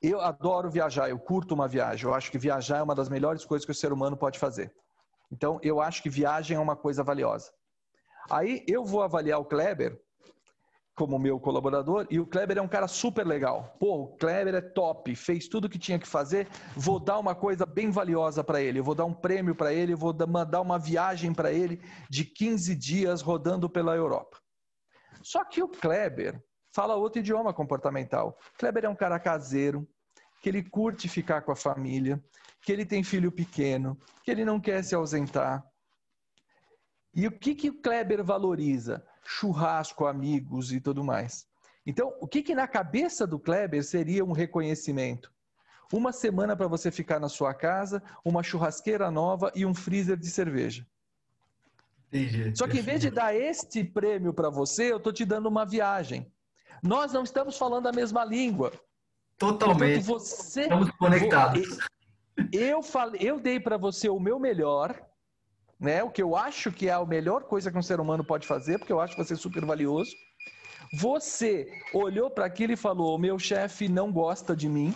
Eu 0.00 0.20
adoro 0.20 0.70
viajar, 0.70 1.10
eu 1.10 1.18
curto 1.18 1.52
uma 1.52 1.68
viagem. 1.68 2.06
Eu 2.06 2.14
acho 2.14 2.30
que 2.30 2.38
viajar 2.38 2.78
é 2.78 2.82
uma 2.82 2.94
das 2.94 3.08
melhores 3.08 3.44
coisas 3.44 3.66
que 3.66 3.72
o 3.72 3.74
ser 3.74 3.92
humano 3.92 4.16
pode 4.16 4.38
fazer. 4.38 4.72
Então, 5.30 5.58
eu 5.62 5.80
acho 5.80 6.02
que 6.02 6.10
viagem 6.10 6.56
é 6.56 6.60
uma 6.60 6.76
coisa 6.76 7.02
valiosa. 7.02 7.52
Aí 8.30 8.64
eu 8.66 8.84
vou 8.84 9.02
avaliar 9.02 9.38
o 9.40 9.44
Kleber 9.44 9.98
como 10.94 11.18
meu 11.18 11.40
colaborador 11.40 12.06
e 12.10 12.20
o 12.20 12.26
Kleber 12.26 12.58
é 12.58 12.62
um 12.62 12.68
cara 12.68 12.86
super 12.86 13.26
legal. 13.26 13.74
Pô, 13.80 14.02
o 14.02 14.16
Kleber 14.18 14.54
é 14.54 14.60
top, 14.60 15.14
fez 15.16 15.48
tudo 15.48 15.64
o 15.64 15.68
que 15.68 15.78
tinha 15.78 15.98
que 15.98 16.06
fazer. 16.06 16.46
Vou 16.76 17.00
dar 17.00 17.18
uma 17.18 17.34
coisa 17.34 17.64
bem 17.64 17.90
valiosa 17.90 18.44
para 18.44 18.60
ele. 18.60 18.80
Eu 18.80 18.84
vou 18.84 18.94
dar 18.94 19.06
um 19.06 19.14
prêmio 19.14 19.54
para 19.54 19.72
ele, 19.72 19.94
eu 19.94 19.96
vou 19.96 20.14
mandar 20.28 20.60
uma 20.60 20.78
viagem 20.78 21.32
para 21.32 21.50
ele 21.50 21.80
de 22.10 22.24
15 22.24 22.76
dias 22.76 23.22
rodando 23.22 23.70
pela 23.70 23.96
Europa. 23.96 24.38
Só 25.22 25.42
que 25.44 25.62
o 25.62 25.68
Kleber 25.68 26.38
fala 26.74 26.96
outro 26.96 27.20
idioma 27.20 27.54
comportamental. 27.54 28.36
O 28.54 28.58
Kleber 28.58 28.84
é 28.84 28.88
um 28.88 28.96
cara 28.96 29.18
caseiro, 29.18 29.88
que 30.42 30.48
ele 30.48 30.62
curte 30.62 31.08
ficar 31.08 31.42
com 31.42 31.52
a 31.52 31.56
família, 31.56 32.22
que 32.60 32.72
ele 32.72 32.84
tem 32.84 33.02
filho 33.02 33.32
pequeno, 33.32 33.98
que 34.22 34.30
ele 34.30 34.44
não 34.44 34.60
quer 34.60 34.82
se 34.84 34.94
ausentar. 34.94 35.64
E 37.14 37.26
o 37.26 37.32
que, 37.32 37.54
que 37.54 37.70
o 37.70 37.80
Kleber 37.80 38.22
valoriza? 38.22 39.04
Churrasco, 39.24 40.06
amigos 40.06 40.72
e 40.72 40.80
tudo 40.80 41.02
mais. 41.02 41.46
Então, 41.84 42.14
o 42.20 42.28
que, 42.28 42.42
que 42.42 42.54
na 42.54 42.68
cabeça 42.68 43.26
do 43.26 43.38
Kleber 43.38 43.82
seria 43.82 44.24
um 44.24 44.32
reconhecimento? 44.32 45.32
Uma 45.92 46.12
semana 46.12 46.54
para 46.54 46.68
você 46.68 46.90
ficar 46.90 47.18
na 47.18 47.28
sua 47.28 47.52
casa, 47.52 48.02
uma 48.24 48.42
churrasqueira 48.42 49.10
nova 49.10 49.50
e 49.56 49.66
um 49.66 49.74
freezer 49.74 50.16
de 50.16 50.28
cerveja. 50.28 50.86
Entendi. 52.08 52.56
Só 52.56 52.68
que 52.68 52.78
em 52.78 52.82
vez 52.82 53.00
de 53.00 53.10
dar 53.10 53.34
este 53.34 53.82
prêmio 53.82 54.32
para 54.32 54.50
você, 54.50 54.92
eu 54.92 54.98
estou 54.98 55.12
te 55.12 55.24
dando 55.24 55.48
uma 55.48 55.64
viagem. 55.64 56.30
Nós 56.82 57.12
não 57.12 57.22
estamos 57.22 57.56
falando 57.56 57.88
a 57.88 57.92
mesma 57.92 58.24
língua. 58.24 58.72
Totalmente. 59.38 60.04
Portanto, 60.04 60.20
você, 60.20 60.62
estamos 60.62 60.90
conectados. 60.92 61.78
Eu, 62.52 62.82
falei, 62.82 63.20
eu 63.22 63.40
dei 63.40 63.58
para 63.60 63.76
você 63.76 64.08
o 64.08 64.20
meu 64.20 64.38
melhor, 64.38 65.00
né? 65.78 66.02
O 66.02 66.10
que 66.10 66.22
eu 66.22 66.36
acho 66.36 66.70
que 66.72 66.88
é 66.88 66.92
a 66.92 67.04
melhor 67.04 67.44
coisa 67.44 67.70
que 67.70 67.78
um 67.78 67.82
ser 67.82 68.00
humano 68.00 68.24
pode 68.24 68.46
fazer, 68.46 68.78
porque 68.78 68.92
eu 68.92 69.00
acho 69.00 69.16
você 69.16 69.34
super 69.36 69.64
valioso. 69.64 70.14
Você 70.92 71.68
olhou 71.94 72.30
para 72.30 72.46
aquilo 72.46 72.72
e 72.72 72.76
falou: 72.76 73.14
o 73.14 73.18
meu 73.18 73.38
chefe 73.38 73.88
não 73.88 74.12
gosta 74.12 74.56
de 74.56 74.68
mim, 74.68 74.94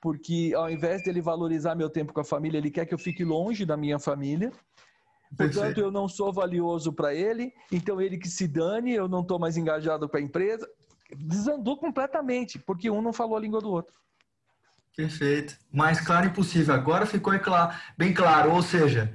porque 0.00 0.52
ao 0.56 0.70
invés 0.70 1.02
dele 1.04 1.20
valorizar 1.20 1.74
meu 1.74 1.90
tempo 1.90 2.12
com 2.12 2.20
a 2.20 2.24
família, 2.24 2.58
ele 2.58 2.70
quer 2.70 2.86
que 2.86 2.94
eu 2.94 2.98
fique 2.98 3.24
longe 3.24 3.66
da 3.66 3.76
minha 3.76 3.98
família. 3.98 4.50
Portanto, 5.36 5.78
eu 5.78 5.92
não 5.92 6.08
sou 6.08 6.32
valioso 6.32 6.92
para 6.92 7.14
ele, 7.14 7.52
então 7.70 8.00
ele 8.00 8.18
que 8.18 8.28
se 8.28 8.48
dane, 8.48 8.92
eu 8.92 9.06
não 9.06 9.20
estou 9.20 9.38
mais 9.38 9.56
engajado 9.56 10.08
com 10.08 10.16
a 10.16 10.20
empresa. 10.20 10.68
Desandou 11.16 11.76
completamente, 11.76 12.58
porque 12.58 12.90
um 12.90 13.02
não 13.02 13.12
falou 13.12 13.36
a 13.36 13.40
língua 13.40 13.60
do 13.60 13.70
outro. 13.70 13.94
Perfeito. 15.00 15.56
Mais 15.72 16.00
claro 16.00 16.26
impossível. 16.26 16.74
Agora 16.74 17.06
ficou 17.06 17.32
bem 17.96 18.12
claro. 18.12 18.52
Ou 18.52 18.62
seja, 18.62 19.12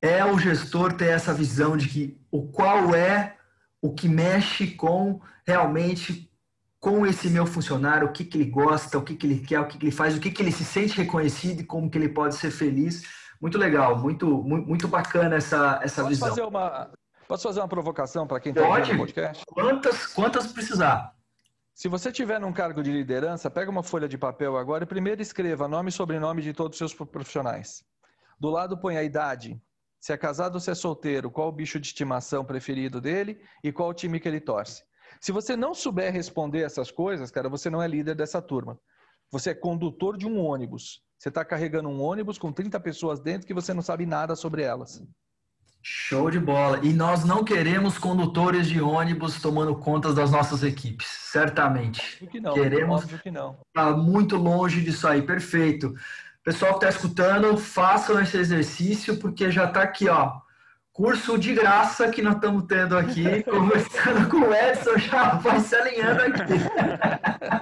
é 0.00 0.24
o 0.24 0.38
gestor 0.38 0.92
ter 0.92 1.08
essa 1.08 1.34
visão 1.34 1.76
de 1.76 1.88
que 1.88 2.20
o 2.30 2.48
qual 2.48 2.94
é 2.94 3.36
o 3.82 3.92
que 3.92 4.08
mexe 4.08 4.68
com 4.68 5.20
realmente 5.46 6.30
com 6.78 7.06
esse 7.06 7.28
meu 7.28 7.44
funcionário, 7.44 8.08
o 8.08 8.12
que, 8.12 8.24
que 8.24 8.38
ele 8.38 8.50
gosta, 8.50 8.96
o 8.96 9.02
que, 9.02 9.14
que 9.14 9.26
ele 9.26 9.40
quer, 9.40 9.60
o 9.60 9.66
que, 9.66 9.76
que 9.76 9.84
ele 9.84 9.92
faz, 9.92 10.16
o 10.16 10.20
que, 10.20 10.30
que 10.30 10.42
ele 10.42 10.50
se 10.50 10.64
sente 10.64 10.96
reconhecido 10.96 11.60
e 11.60 11.64
como 11.64 11.90
que 11.90 11.98
ele 11.98 12.08
pode 12.08 12.36
ser 12.36 12.50
feliz. 12.50 13.02
Muito 13.40 13.58
legal, 13.58 13.98
muito, 13.98 14.42
muito 14.42 14.88
bacana 14.88 15.36
essa, 15.36 15.78
essa 15.82 16.02
Posso 16.02 16.08
visão. 16.08 16.28
Fazer 16.28 16.42
uma, 16.42 16.90
posso 17.28 17.42
fazer 17.42 17.60
uma 17.60 17.68
provocação 17.68 18.26
para 18.26 18.40
quem 18.40 18.50
está 18.52 18.66
ouvindo 18.66 18.94
o 18.94 18.98
podcast? 18.98 19.44
Quantas, 19.46 20.06
quantas 20.06 20.46
precisar. 20.52 21.14
Se 21.80 21.88
você 21.88 22.12
tiver 22.12 22.38
num 22.38 22.52
cargo 22.52 22.82
de 22.82 22.92
liderança, 22.92 23.50
pega 23.50 23.70
uma 23.70 23.82
folha 23.82 24.06
de 24.06 24.18
papel 24.18 24.54
agora 24.58 24.84
e 24.84 24.86
primeiro 24.86 25.22
escreva 25.22 25.66
nome 25.66 25.88
e 25.88 25.92
sobrenome 25.92 26.42
de 26.42 26.52
todos 26.52 26.78
os 26.78 26.92
seus 26.92 27.08
profissionais. 27.08 27.82
Do 28.38 28.50
lado 28.50 28.76
põe 28.76 28.98
a 28.98 29.02
idade, 29.02 29.58
se 29.98 30.12
é 30.12 30.16
casado 30.18 30.56
ou 30.56 30.60
se 30.60 30.70
é 30.70 30.74
solteiro, 30.74 31.30
qual 31.30 31.48
o 31.48 31.52
bicho 31.52 31.80
de 31.80 31.86
estimação 31.86 32.44
preferido 32.44 33.00
dele 33.00 33.40
e 33.64 33.72
qual 33.72 33.88
o 33.88 33.94
time 33.94 34.20
que 34.20 34.28
ele 34.28 34.42
torce. 34.42 34.82
Se 35.22 35.32
você 35.32 35.56
não 35.56 35.72
souber 35.72 36.12
responder 36.12 36.60
essas 36.60 36.90
coisas, 36.90 37.30
cara, 37.30 37.48
você 37.48 37.70
não 37.70 37.82
é 37.82 37.88
líder 37.88 38.14
dessa 38.14 38.42
turma. 38.42 38.78
Você 39.30 39.48
é 39.48 39.54
condutor 39.54 40.18
de 40.18 40.26
um 40.26 40.38
ônibus. 40.38 41.02
Você 41.18 41.30
está 41.30 41.46
carregando 41.46 41.88
um 41.88 42.02
ônibus 42.02 42.36
com 42.36 42.52
30 42.52 42.78
pessoas 42.80 43.20
dentro 43.20 43.46
que 43.46 43.54
você 43.54 43.72
não 43.72 43.80
sabe 43.80 44.04
nada 44.04 44.36
sobre 44.36 44.60
elas. 44.60 45.02
Show 45.82 46.30
de 46.30 46.38
bola. 46.38 46.78
E 46.84 46.92
nós 46.92 47.24
não 47.24 47.42
queremos 47.42 47.96
condutores 47.96 48.68
de 48.68 48.82
ônibus 48.82 49.40
tomando 49.40 49.74
contas 49.74 50.14
das 50.14 50.30
nossas 50.30 50.62
equipes, 50.62 51.08
certamente. 51.30 52.26
Que 52.26 52.40
não. 52.40 52.54
Queremos 52.54 53.04
que 53.04 53.30
não. 53.30 53.58
Tá 53.72 53.92
muito 53.92 54.36
longe 54.36 54.80
disso 54.80 55.06
aí, 55.06 55.22
perfeito. 55.22 55.94
Pessoal 56.42 56.72
que 56.72 56.78
está 56.84 56.88
escutando, 56.88 57.56
façam 57.56 58.20
esse 58.20 58.36
exercício, 58.36 59.16
porque 59.18 59.50
já 59.50 59.66
está 59.66 59.82
aqui, 59.82 60.08
ó. 60.08 60.40
Curso 60.92 61.38
de 61.38 61.54
graça 61.54 62.08
que 62.08 62.20
nós 62.20 62.34
estamos 62.34 62.64
tendo 62.64 62.98
aqui, 62.98 63.42
conversando 63.48 64.28
com 64.28 64.38
o 64.38 64.54
Edson, 64.54 64.98
já 64.98 65.34
vai 65.34 65.60
se 65.60 65.74
alinhando 65.76 66.22
aqui. 66.22 66.54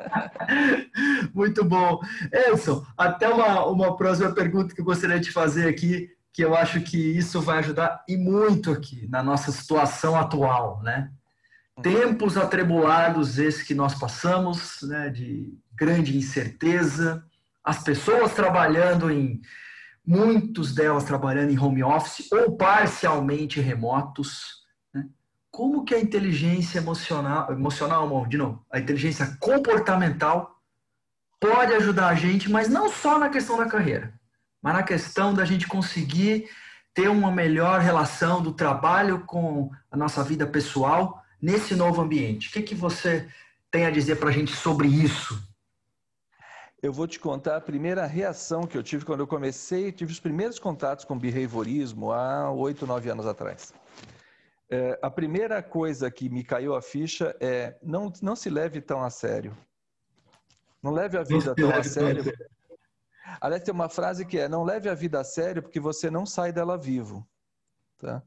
Muito 1.34 1.64
bom. 1.64 2.00
Edson, 2.32 2.84
até 2.96 3.28
uma, 3.28 3.66
uma 3.66 3.96
próxima 3.96 4.32
pergunta 4.32 4.74
que 4.74 4.80
eu 4.80 4.84
gostaria 4.84 5.20
de 5.20 5.30
fazer 5.30 5.68
aqui 5.68 6.08
que 6.32 6.44
eu 6.44 6.56
acho 6.56 6.80
que 6.82 6.96
isso 6.96 7.40
vai 7.40 7.58
ajudar 7.58 8.04
e 8.06 8.16
muito 8.16 8.70
aqui 8.70 9.08
na 9.08 9.24
nossa 9.24 9.50
situação 9.50 10.14
atual, 10.14 10.80
né? 10.84 11.10
Tempos 11.82 12.36
atribulados 12.36 13.38
esses 13.38 13.62
que 13.62 13.74
nós 13.74 13.94
passamos, 13.94 14.78
né, 14.82 15.10
de 15.10 15.56
grande 15.74 16.16
incerteza, 16.16 17.24
as 17.62 17.82
pessoas 17.82 18.34
trabalhando 18.34 19.10
em 19.10 19.40
muitos 20.08 20.74
delas 20.74 21.04
trabalhando 21.04 21.50
em 21.50 21.58
home 21.58 21.84
office 21.84 22.32
ou 22.32 22.56
parcialmente 22.56 23.60
remotos. 23.60 24.64
Né? 24.94 25.04
Como 25.50 25.84
que 25.84 25.94
a 25.94 26.00
inteligência 26.00 26.78
emocional, 26.78 27.52
emocional, 27.52 28.26
de 28.26 28.38
novo, 28.38 28.64
a 28.72 28.78
inteligência 28.78 29.36
comportamental 29.38 30.58
pode 31.38 31.74
ajudar 31.74 32.08
a 32.08 32.14
gente, 32.14 32.50
mas 32.50 32.70
não 32.70 32.88
só 32.88 33.18
na 33.18 33.28
questão 33.28 33.58
da 33.58 33.66
carreira, 33.66 34.14
mas 34.62 34.74
na 34.74 34.82
questão 34.82 35.34
da 35.34 35.44
gente 35.44 35.66
conseguir 35.68 36.48
ter 36.94 37.08
uma 37.08 37.30
melhor 37.30 37.80
relação 37.80 38.42
do 38.42 38.52
trabalho 38.52 39.20
com 39.26 39.70
a 39.90 39.96
nossa 39.96 40.24
vida 40.24 40.46
pessoal 40.46 41.22
nesse 41.40 41.74
novo 41.74 42.00
ambiente. 42.00 42.48
O 42.48 42.52
que, 42.52 42.62
que 42.62 42.74
você 42.74 43.28
tem 43.70 43.86
a 43.86 43.90
dizer 43.90 44.16
para 44.16 44.30
a 44.30 44.32
gente 44.32 44.54
sobre 44.54 44.88
isso? 44.88 45.40
Eu 46.80 46.92
vou 46.92 47.08
te 47.08 47.18
contar 47.18 47.56
a 47.56 47.60
primeira 47.60 48.06
reação 48.06 48.66
que 48.66 48.78
eu 48.78 48.82
tive 48.82 49.04
quando 49.04 49.20
eu 49.20 49.26
comecei, 49.26 49.90
tive 49.90 50.12
os 50.12 50.20
primeiros 50.20 50.58
contatos 50.60 51.04
com 51.04 51.18
behaviorismo 51.18 52.12
há 52.12 52.52
oito, 52.52 52.86
nove 52.86 53.10
anos 53.10 53.26
atrás. 53.26 53.74
É, 54.70 54.98
a 55.02 55.10
primeira 55.10 55.62
coisa 55.62 56.10
que 56.10 56.28
me 56.28 56.44
caiu 56.44 56.76
a 56.76 56.82
ficha 56.82 57.34
é 57.40 57.76
não, 57.82 58.12
não 58.22 58.36
se 58.36 58.48
leve 58.48 58.80
tão 58.80 59.02
a 59.02 59.10
sério. 59.10 59.56
Não 60.80 60.92
leve 60.92 61.18
a 61.18 61.24
vida 61.24 61.54
tão 61.54 61.70
a 61.70 61.82
sério. 61.82 62.22
Aliás, 63.40 63.64
tem 63.64 63.74
uma 63.74 63.88
frase 63.88 64.24
que 64.24 64.38
é: 64.38 64.48
não 64.48 64.62
leve 64.62 64.88
a 64.88 64.94
vida 64.94 65.20
a 65.20 65.24
sério 65.24 65.62
porque 65.62 65.80
você 65.80 66.10
não 66.10 66.24
sai 66.24 66.52
dela 66.52 66.78
vivo. 66.78 67.26
Tá? 67.98 68.22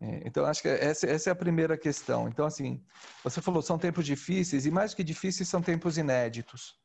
É, 0.00 0.22
então, 0.24 0.44
acho 0.46 0.62
que 0.62 0.68
essa, 0.68 1.06
essa, 1.06 1.30
é 1.30 1.32
a 1.32 1.36
primeira 1.36 1.76
questão. 1.76 2.28
Então, 2.28 2.46
assim, 2.46 2.82
você 3.24 3.40
falou, 3.40 3.60
são 3.60 3.78
tempos 3.78 4.06
difíceis, 4.06 4.64
e 4.64 4.70
mais 4.70 4.94
que 4.94 5.02
difíceis, 5.02 5.48
são 5.48 5.60
tempos 5.60 5.98
inéditos. 5.98 6.78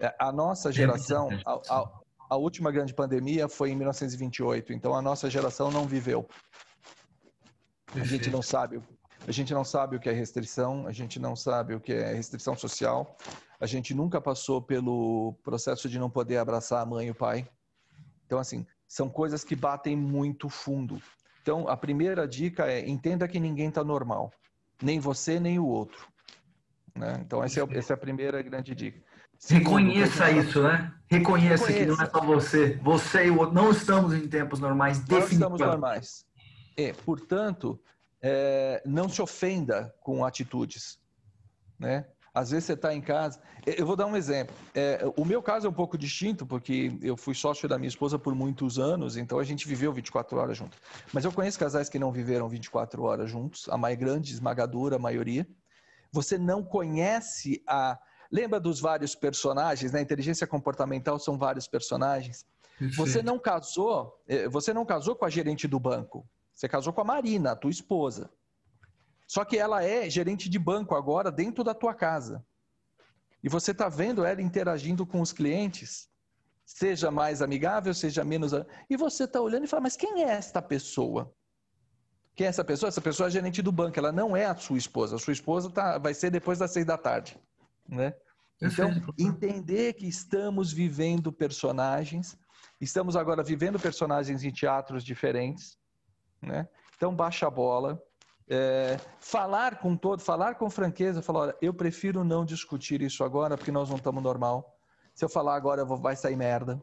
É, 0.00 0.14
a 0.18 0.32
nossa 0.32 0.72
geração, 0.72 1.28
a, 1.46 1.60
a, 1.70 2.00
a 2.30 2.36
última 2.36 2.72
grande 2.72 2.92
pandemia 2.92 3.48
foi 3.48 3.70
em 3.70 3.76
1928, 3.76 4.72
então 4.72 4.94
a 4.94 5.00
nossa 5.00 5.30
geração 5.30 5.70
não 5.70 5.86
viveu. 5.86 6.28
A 7.94 8.04
gente 8.04 8.28
não 8.28 8.42
sabe, 8.42 8.82
a 9.26 9.30
gente 9.30 9.54
não 9.54 9.64
sabe 9.64 9.94
o 9.94 10.00
que 10.00 10.08
é 10.08 10.12
restrição, 10.12 10.88
a 10.88 10.92
gente 10.92 11.20
não 11.20 11.36
sabe 11.36 11.74
o 11.74 11.80
que 11.80 11.92
é 11.92 12.12
restrição 12.12 12.56
social, 12.56 13.16
a 13.60 13.66
gente 13.66 13.94
nunca 13.94 14.20
passou 14.20 14.60
pelo 14.60 15.34
processo 15.44 15.88
de 15.88 15.98
não 15.98 16.10
poder 16.10 16.38
abraçar 16.38 16.82
a 16.82 16.86
mãe 16.86 17.06
e 17.06 17.10
o 17.10 17.14
pai. 17.14 17.48
Então, 18.26 18.40
assim, 18.40 18.66
são 18.88 19.08
coisas 19.08 19.44
que 19.44 19.54
batem 19.54 19.96
muito 19.96 20.48
fundo. 20.48 21.00
Então, 21.44 21.68
a 21.68 21.76
primeira 21.76 22.26
dica 22.26 22.64
é 22.72 22.88
entenda 22.88 23.28
que 23.28 23.38
ninguém 23.38 23.68
está 23.68 23.84
normal, 23.84 24.32
nem 24.82 24.98
você 24.98 25.38
nem 25.38 25.58
o 25.58 25.66
outro. 25.66 26.08
Né? 26.94 27.20
Então, 27.20 27.44
essa 27.44 27.60
é, 27.60 27.66
essa 27.76 27.92
é 27.92 27.94
a 27.94 27.98
primeira 27.98 28.40
grande 28.40 28.74
dica. 28.74 28.98
Reconheça 29.50 30.30
isso, 30.30 30.62
né? 30.62 30.90
Reconheça, 31.06 31.66
Reconheça, 31.66 31.72
que 31.72 31.84
não 31.84 32.02
é 32.02 32.08
só 32.08 32.24
você. 32.24 32.80
Você 32.82 33.26
e 33.26 33.30
o 33.30 33.40
outro 33.40 33.54
não 33.54 33.70
estamos 33.70 34.14
em 34.14 34.26
tempos 34.26 34.58
normais, 34.58 35.00
definitivamente. 35.00 35.40
Não 35.40 35.54
estamos 35.56 35.70
normais. 35.70 36.26
É, 36.78 36.94
portanto, 36.94 37.78
é, 38.22 38.82
não 38.86 39.06
se 39.06 39.20
ofenda 39.20 39.94
com 40.00 40.24
atitudes, 40.24 40.98
né? 41.78 42.06
Às 42.34 42.50
vezes 42.50 42.64
você 42.64 42.72
está 42.72 42.92
em 42.92 43.00
casa. 43.00 43.40
Eu 43.64 43.86
vou 43.86 43.94
dar 43.94 44.06
um 44.06 44.16
exemplo. 44.16 44.52
É, 44.74 45.00
o 45.16 45.24
meu 45.24 45.40
caso 45.40 45.68
é 45.68 45.70
um 45.70 45.72
pouco 45.72 45.96
distinto, 45.96 46.44
porque 46.44 46.92
eu 47.00 47.16
fui 47.16 47.32
sócio 47.32 47.68
da 47.68 47.78
minha 47.78 47.88
esposa 47.88 48.18
por 48.18 48.34
muitos 48.34 48.76
anos, 48.76 49.16
então 49.16 49.38
a 49.38 49.44
gente 49.44 49.68
viveu 49.68 49.92
24 49.92 50.36
horas 50.36 50.58
juntos. 50.58 50.80
Mas 51.12 51.24
eu 51.24 51.30
conheço 51.30 51.56
casais 51.56 51.88
que 51.88 51.96
não 51.96 52.10
viveram 52.10 52.48
24 52.48 53.04
horas 53.04 53.30
juntos, 53.30 53.68
a 53.68 53.78
mais 53.78 53.96
grande, 53.96 54.32
esmagadora 54.32 54.98
maioria. 54.98 55.46
Você 56.10 56.36
não 56.36 56.64
conhece 56.64 57.62
a. 57.68 57.96
Lembra 58.32 58.58
dos 58.58 58.80
vários 58.80 59.14
personagens? 59.14 59.92
Na 59.92 59.98
né? 59.98 60.02
inteligência 60.02 60.44
comportamental 60.44 61.20
são 61.20 61.38
vários 61.38 61.68
personagens. 61.68 62.44
Perfeito. 62.76 62.96
Você 62.96 63.22
não 63.22 63.38
casou, 63.38 64.12
eh, 64.26 64.48
você 64.48 64.74
não 64.74 64.84
casou 64.84 65.14
com 65.14 65.24
a 65.24 65.30
gerente 65.30 65.68
do 65.68 65.78
banco. 65.78 66.28
Você 66.52 66.68
casou 66.68 66.92
com 66.92 67.00
a 67.00 67.04
Marina, 67.04 67.52
a 67.52 67.56
tua 67.56 67.70
esposa. 67.70 68.28
Só 69.34 69.44
que 69.44 69.58
ela 69.58 69.82
é 69.82 70.08
gerente 70.08 70.48
de 70.48 70.60
banco 70.60 70.94
agora 70.94 71.28
dentro 71.28 71.64
da 71.64 71.74
tua 71.74 71.92
casa. 71.92 72.46
E 73.42 73.48
você 73.48 73.72
está 73.72 73.88
vendo 73.88 74.24
ela 74.24 74.40
interagindo 74.40 75.04
com 75.04 75.20
os 75.20 75.32
clientes, 75.32 76.08
seja 76.64 77.10
mais 77.10 77.42
amigável, 77.42 77.92
seja 77.92 78.22
menos. 78.22 78.52
E 78.88 78.96
você 78.96 79.24
está 79.24 79.40
olhando 79.40 79.64
e 79.64 79.66
fala, 79.66 79.82
mas 79.82 79.96
quem 79.96 80.22
é 80.22 80.28
esta 80.28 80.62
pessoa? 80.62 81.34
Quem 82.36 82.46
é 82.46 82.50
essa 82.50 82.62
pessoa? 82.62 82.86
Essa 82.86 83.00
pessoa 83.00 83.26
é 83.26 83.32
gerente 83.32 83.60
do 83.60 83.72
banco, 83.72 83.98
ela 83.98 84.12
não 84.12 84.36
é 84.36 84.44
a 84.44 84.54
sua 84.54 84.78
esposa. 84.78 85.16
A 85.16 85.18
sua 85.18 85.32
esposa 85.32 85.68
tá, 85.68 85.98
vai 85.98 86.14
ser 86.14 86.30
depois 86.30 86.60
das 86.60 86.70
seis 86.70 86.86
da 86.86 86.96
tarde. 86.96 87.36
Né? 87.88 88.14
Então, 88.62 88.88
entender 89.18 89.94
que 89.94 90.06
estamos 90.06 90.72
vivendo 90.72 91.32
personagens, 91.32 92.38
estamos 92.80 93.16
agora 93.16 93.42
vivendo 93.42 93.80
personagens 93.80 94.44
em 94.44 94.52
teatros 94.52 95.02
diferentes, 95.02 95.76
né? 96.40 96.68
Então, 96.96 97.12
baixa 97.12 97.48
a 97.48 97.50
bola, 97.50 98.00
é, 98.48 98.98
falar 99.18 99.78
com 99.78 99.96
todo, 99.96 100.20
falar 100.20 100.56
com 100.56 100.68
franqueza, 100.68 101.22
falar, 101.22 101.40
olha, 101.40 101.56
eu 101.62 101.72
prefiro 101.72 102.22
não 102.24 102.44
discutir 102.44 103.00
isso 103.02 103.24
agora 103.24 103.56
porque 103.56 103.72
nós 103.72 103.88
não 103.88 103.96
estamos 103.96 104.22
normal. 104.22 104.76
Se 105.14 105.24
eu 105.24 105.28
falar 105.28 105.54
agora, 105.54 105.84
vou, 105.84 105.96
vai 105.96 106.16
sair 106.16 106.36
merda, 106.36 106.82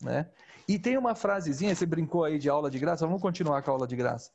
né? 0.00 0.30
E 0.68 0.78
tem 0.78 0.96
uma 0.96 1.14
frasezinha, 1.14 1.74
você 1.74 1.84
brincou 1.84 2.24
aí 2.24 2.38
de 2.38 2.48
aula 2.48 2.70
de 2.70 2.78
graça, 2.78 3.06
vamos 3.06 3.20
continuar 3.20 3.62
com 3.62 3.70
a 3.70 3.74
aula 3.74 3.86
de 3.86 3.96
graça. 3.96 4.30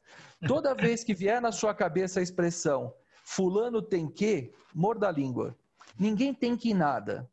Toda 0.45 0.75
vez 0.75 1.03
que 1.03 1.13
vier 1.13 1.41
na 1.41 1.51
sua 1.51 1.73
cabeça 1.73 2.19
a 2.19 2.23
expressão 2.23 2.93
fulano 3.23 3.81
tem 3.81 4.09
que, 4.09 4.53
morda 4.73 5.07
a 5.07 5.11
língua. 5.11 5.57
Ninguém 5.97 6.33
tem 6.33 6.55
que 6.55 6.73
nada. 6.73 7.29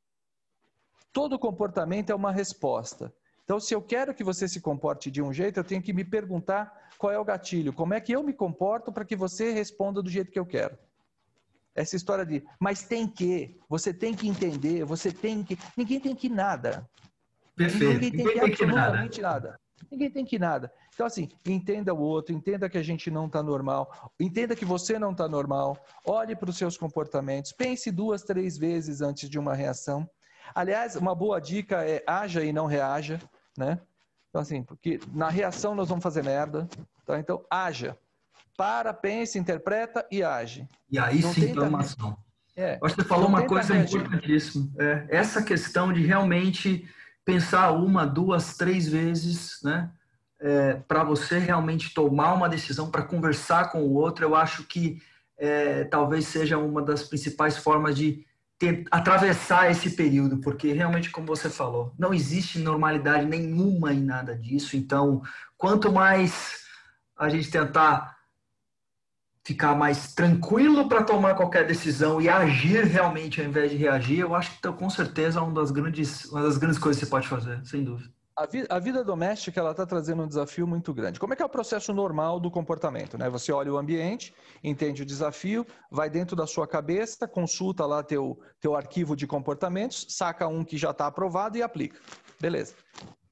Todo 1.13 1.39
comportamento 1.39 2.11
é 2.11 2.15
uma 2.15 2.33
resposta. 2.33 3.15
Então, 3.45 3.61
se 3.61 3.75
eu 3.75 3.83
quero 3.83 4.15
que 4.15 4.25
você 4.25 4.49
se 4.49 4.61
comporte 4.61 5.11
de 5.11 5.21
um 5.23 5.33
jeito, 5.33 5.61
eu 5.61 5.65
tenho 5.65 5.83
que 5.83 5.93
me 5.93 6.05
perguntar 6.05 6.73
qual 6.99 7.13
é 7.13 7.19
o 7.19 7.25
gatilho, 7.25 7.73
como 7.73 7.93
é 7.93 8.01
que 8.01 8.13
eu 8.13 8.23
me 8.23 8.33
comporto 8.33 8.91
para 8.91 9.05
que 9.05 9.15
você 9.15 9.53
responda 9.53 10.03
do 10.03 10.09
jeito 10.09 10.33
que 10.33 10.39
eu 10.39 10.47
quero. 10.47 10.79
Essa 11.75 11.97
história 11.97 12.25
de, 12.25 12.43
mas 12.59 12.85
tem 12.85 13.07
que, 13.07 13.59
você 13.69 13.93
tem 13.93 14.15
que 14.15 14.29
entender, 14.29 14.85
você 14.85 15.13
tem 15.13 15.43
que. 15.43 15.59
Ninguém 15.77 16.01
tem 16.01 16.15
que 16.15 16.29
nada. 16.29 16.89
Perfeito. 17.55 17.95
Ninguém 17.95 18.11
tem 18.11 18.19
Ninguém 18.25 18.35
que 18.35 18.41
tem 18.41 18.69
absolutamente 18.69 19.17
que 19.17 19.23
nada. 19.23 19.49
nada. 19.49 19.61
Ninguém 19.91 20.11
tem 20.11 20.25
que 20.25 20.39
nada. 20.39 20.73
Então, 20.95 21.05
assim, 21.05 21.29
entenda 21.45 21.93
o 21.93 21.99
outro, 21.99 22.35
entenda 22.35 22.69
que 22.71 22.79
a 22.79 22.83
gente 22.83 23.11
não 23.11 23.27
está 23.27 23.43
normal, 23.43 24.13
entenda 24.19 24.57
que 24.57 24.65
você 24.65 24.99
não 24.99 25.11
está 25.11 25.29
normal, 25.29 25.77
olhe 26.07 26.35
para 26.35 26.49
os 26.49 26.57
seus 26.57 26.79
comportamentos, 26.79 27.53
pense 27.53 27.91
duas, 27.91 28.23
três 28.23 28.57
vezes 28.57 29.03
antes 29.03 29.29
de 29.29 29.39
uma 29.39 29.55
reação. 29.55 30.09
Aliás, 30.55 30.95
uma 30.95 31.15
boa 31.15 31.41
dica 31.41 31.85
é 31.85 32.03
haja 32.07 32.45
e 32.45 32.53
não 32.53 32.67
reaja 32.67 33.19
né? 33.57 33.79
Então, 34.29 34.43
assim, 34.43 34.63
porque 34.63 34.99
na 35.13 35.29
reação 35.29 35.75
nós 35.75 35.89
vamos 35.89 36.03
fazer 36.03 36.25
merda, 36.25 36.69
tá? 37.07 37.19
Então, 37.19 37.45
haja. 37.51 37.97
Para, 38.57 38.93
pense, 38.93 39.39
interpreta 39.39 40.07
e 40.11 40.23
age. 40.23 40.69
E 40.91 40.99
aí 40.99 41.21
não 41.21 41.33
sim, 41.33 41.53
toma 41.53 41.81
ação. 41.81 42.17
É, 42.57 42.79
Acho 42.83 42.95
que 42.95 43.03
você 43.03 43.09
falou 43.09 43.29
uma 43.29 43.47
coisa 43.47 43.77
importantíssima. 43.77 44.71
É, 44.79 45.07
essa 45.09 45.43
questão 45.43 45.93
de 45.93 46.05
realmente 46.07 46.89
pensar 47.25 47.73
uma, 47.73 48.07
duas, 48.07 48.57
três 48.57 48.89
vezes, 48.89 49.61
né? 49.63 49.91
É, 50.41 50.75
para 50.75 51.03
você 51.03 51.39
realmente 51.39 51.95
tomar 51.95 52.35
uma 52.35 52.49
decisão, 52.49 52.91
para 52.91 53.03
conversar 53.03 53.73
com 53.73 53.83
o 53.83 53.95
outro, 53.95 54.25
eu 54.25 54.35
acho 54.35 54.65
que 54.65 55.01
é, 55.39 55.85
talvez 55.85 56.27
seja 56.27 56.59
uma 56.59 56.83
das 56.83 57.03
principais 57.03 57.57
formas 57.57 57.97
de 57.97 58.25
atravessar 58.91 59.71
esse 59.71 59.91
período, 59.91 60.39
porque 60.39 60.73
realmente, 60.73 61.11
como 61.11 61.27
você 61.27 61.51
falou, 61.51 61.93
não 61.99 62.15
existe 62.15 62.59
normalidade 62.59 63.27
nenhuma 63.27 63.93
em 63.93 64.01
nada 64.01 64.37
disso. 64.37 64.77
Então, 64.77 65.23
quanto 65.57 65.93
mais 65.93 66.65
a 67.17 67.29
gente 67.29 67.51
tentar 67.51 68.15
ficar 69.45 69.75
mais 69.75 70.15
tranquilo 70.15 70.89
para 70.89 71.05
tomar 71.05 71.35
qualquer 71.35 71.67
decisão 71.67 72.21
e 72.21 72.29
agir 72.29 72.85
realmente 72.85 73.41
ao 73.41 73.47
invés 73.47 73.71
de 73.71 73.77
reagir, 73.77 74.21
eu 74.21 74.35
acho 74.35 74.51
que 74.53 74.57
então, 74.59 74.73
com 74.73 74.89
certeza 74.89 75.39
é 75.39 75.43
uma 75.43 75.53
das 75.53 75.71
grandes, 75.71 76.25
uma 76.27 76.43
das 76.43 76.57
grandes 76.57 76.79
coisas 76.79 76.99
que 76.99 77.07
você 77.07 77.11
pode 77.11 77.29
fazer, 77.29 77.65
sem 77.67 77.85
dúvida. 77.85 78.11
A, 78.37 78.47
vi 78.47 78.67
a 78.69 78.81
vida 78.81 79.05
doméstica 79.05 79.61
ela 79.61 79.71
está 79.71 79.87
trazendo 79.87 80.25
um 80.25 80.27
desafio 80.27 80.67
muito 80.67 80.93
grande. 80.93 81.21
Como 81.21 81.33
é 81.33 81.37
que 81.37 81.43
é 81.43 81.47
o 81.47 81.49
processo 81.49 81.93
normal 81.93 82.41
do 82.41 82.51
comportamento? 82.51 83.17
Né? 83.17 83.31
Você 83.31 83.53
olha 83.53 83.73
o 83.73 83.79
ambiente, 83.79 84.35
entende 84.63 85.03
o 85.03 85.07
desafio, 85.07 85.65
vai 85.89 86.11
dentro 86.11 86.35
da 86.35 86.45
sua 86.45 86.67
cabeça, 86.67 87.29
consulta 87.29 87.87
lá 87.87 88.03
teu, 88.03 88.37
teu 88.61 88.75
arquivo 88.75 89.15
de 89.15 89.25
comportamentos, 89.25 90.07
saca 90.09 90.49
um 90.49 90.65
que 90.65 90.77
já 90.77 90.91
está 90.91 91.07
aprovado 91.07 91.57
e 91.57 91.63
aplica. 91.63 92.01
Beleza. 92.41 92.75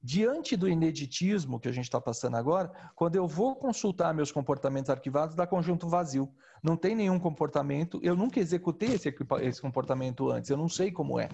Diante 0.01 0.55
do 0.55 0.69
ineditismo 0.69 1.59
que 1.59 1.67
a 1.67 1.71
gente 1.73 1.85
está 1.85 1.99
passando 1.99 2.37
agora, 2.37 2.71
quando 2.95 3.17
eu 3.17 3.27
vou 3.27 3.57
consultar 3.57 4.13
meus 4.13 4.31
comportamentos 4.31 4.89
arquivados, 4.89 5.35
dá 5.35 5.45
conjunto 5.45 5.89
vazio. 5.89 6.29
Não 6.63 6.77
tem 6.77 6.95
nenhum 6.95 7.19
comportamento, 7.19 7.99
eu 8.01 8.15
nunca 8.15 8.39
executei 8.39 8.93
esse, 8.93 9.13
esse 9.41 9.61
comportamento 9.61 10.29
antes, 10.31 10.49
eu 10.49 10.55
não 10.55 10.69
sei 10.69 10.93
como 10.93 11.19
é. 11.19 11.27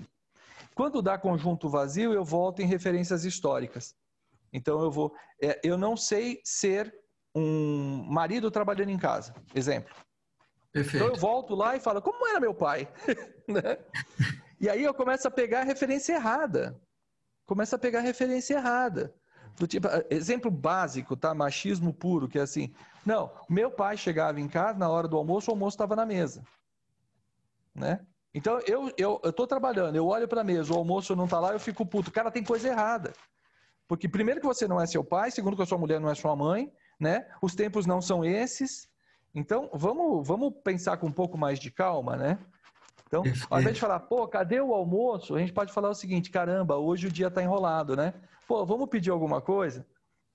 Quando 0.79 1.01
dá 1.01 1.17
conjunto 1.17 1.67
vazio, 1.67 2.13
eu 2.13 2.23
volto 2.23 2.61
em 2.61 2.65
referências 2.65 3.25
históricas. 3.25 3.93
Então 4.53 4.81
eu 4.81 4.89
vou. 4.89 5.13
É, 5.43 5.59
eu 5.61 5.77
não 5.77 5.97
sei 5.97 6.39
ser 6.45 6.97
um 7.35 8.05
marido 8.07 8.49
trabalhando 8.49 8.87
em 8.87 8.97
casa. 8.97 9.35
Exemplo. 9.53 9.93
Perfeito. 10.71 11.03
Então 11.03 11.13
eu 11.13 11.19
volto 11.19 11.53
lá 11.53 11.75
e 11.75 11.81
falo, 11.81 12.01
como 12.01 12.25
era 12.25 12.39
meu 12.39 12.53
pai? 12.53 12.87
né? 13.45 13.77
E 14.57 14.69
aí 14.69 14.81
eu 14.81 14.93
começo 14.93 15.27
a 15.27 15.31
pegar 15.31 15.59
a 15.59 15.63
referência 15.65 16.13
errada. 16.13 16.79
Começo 17.45 17.75
a 17.75 17.77
pegar 17.77 17.99
a 17.99 18.03
referência 18.03 18.53
errada. 18.53 19.13
Do 19.57 19.67
tipo, 19.67 19.85
exemplo 20.09 20.49
básico, 20.49 21.17
tá? 21.17 21.33
Machismo 21.33 21.93
puro, 21.93 22.29
que 22.29 22.39
é 22.39 22.43
assim. 22.43 22.73
Não, 23.05 23.29
meu 23.49 23.69
pai 23.69 23.97
chegava 23.97 24.39
em 24.39 24.47
casa 24.47 24.79
na 24.79 24.87
hora 24.87 25.09
do 25.09 25.17
almoço, 25.17 25.51
o 25.51 25.53
almoço 25.53 25.75
estava 25.75 25.93
na 25.93 26.05
mesa. 26.05 26.41
Né? 27.75 27.99
Então, 28.33 28.59
eu, 28.67 28.91
eu, 28.97 29.19
eu 29.23 29.33
tô 29.33 29.47
trabalhando, 29.47 29.95
eu 29.95 30.05
olho 30.05 30.27
para 30.27 30.41
a 30.41 30.43
mesa, 30.43 30.73
o 30.73 30.77
almoço 30.77 31.15
não 31.15 31.25
está 31.25 31.39
lá, 31.39 31.53
eu 31.53 31.59
fico 31.59 31.85
puto. 31.85 32.11
Cara, 32.11 32.29
tem 32.29 32.43
coisa 32.43 32.67
errada. 32.67 33.13
Porque, 33.87 34.07
primeiro, 34.07 34.39
que 34.39 34.45
você 34.45 34.67
não 34.67 34.79
é 34.79 34.85
seu 34.85 35.03
pai, 35.03 35.31
segundo, 35.31 35.55
que 35.55 35.63
a 35.63 35.65
sua 35.65 35.77
mulher 35.77 35.99
não 35.99 36.11
é 36.11 36.15
sua 36.15 36.35
mãe, 36.35 36.71
né? 36.99 37.25
Os 37.41 37.55
tempos 37.55 37.87
não 37.87 38.01
são 38.01 38.23
esses. 38.23 38.87
Então, 39.33 39.69
vamos, 39.73 40.27
vamos 40.27 40.53
pensar 40.63 40.97
com 40.97 41.07
um 41.07 41.11
pouco 41.11 41.37
mais 41.37 41.59
de 41.59 41.71
calma, 41.71 42.15
né? 42.15 42.37
Então, 43.07 43.23
ao 43.49 43.59
invés 43.59 43.75
de 43.75 43.81
falar, 43.81 43.99
pô, 44.01 44.27
cadê 44.27 44.61
o 44.61 44.73
almoço? 44.73 45.35
A 45.35 45.39
gente 45.39 45.51
pode 45.51 45.73
falar 45.73 45.89
o 45.89 45.95
seguinte: 45.95 46.29
caramba, 46.29 46.77
hoje 46.77 47.07
o 47.07 47.11
dia 47.11 47.27
está 47.27 47.41
enrolado, 47.41 47.95
né? 47.95 48.13
Pô, 48.47 48.63
vamos 48.63 48.87
pedir 48.87 49.09
alguma 49.09 49.41
coisa, 49.41 49.83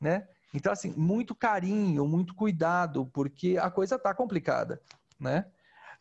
né? 0.01 0.27
Então, 0.53 0.73
assim, 0.73 0.93
muito 0.97 1.35
carinho, 1.35 2.07
muito 2.07 2.35
cuidado, 2.35 3.07
porque 3.13 3.57
a 3.61 3.71
coisa 3.71 3.95
está 3.95 4.13
complicada, 4.13 4.81
né? 5.19 5.47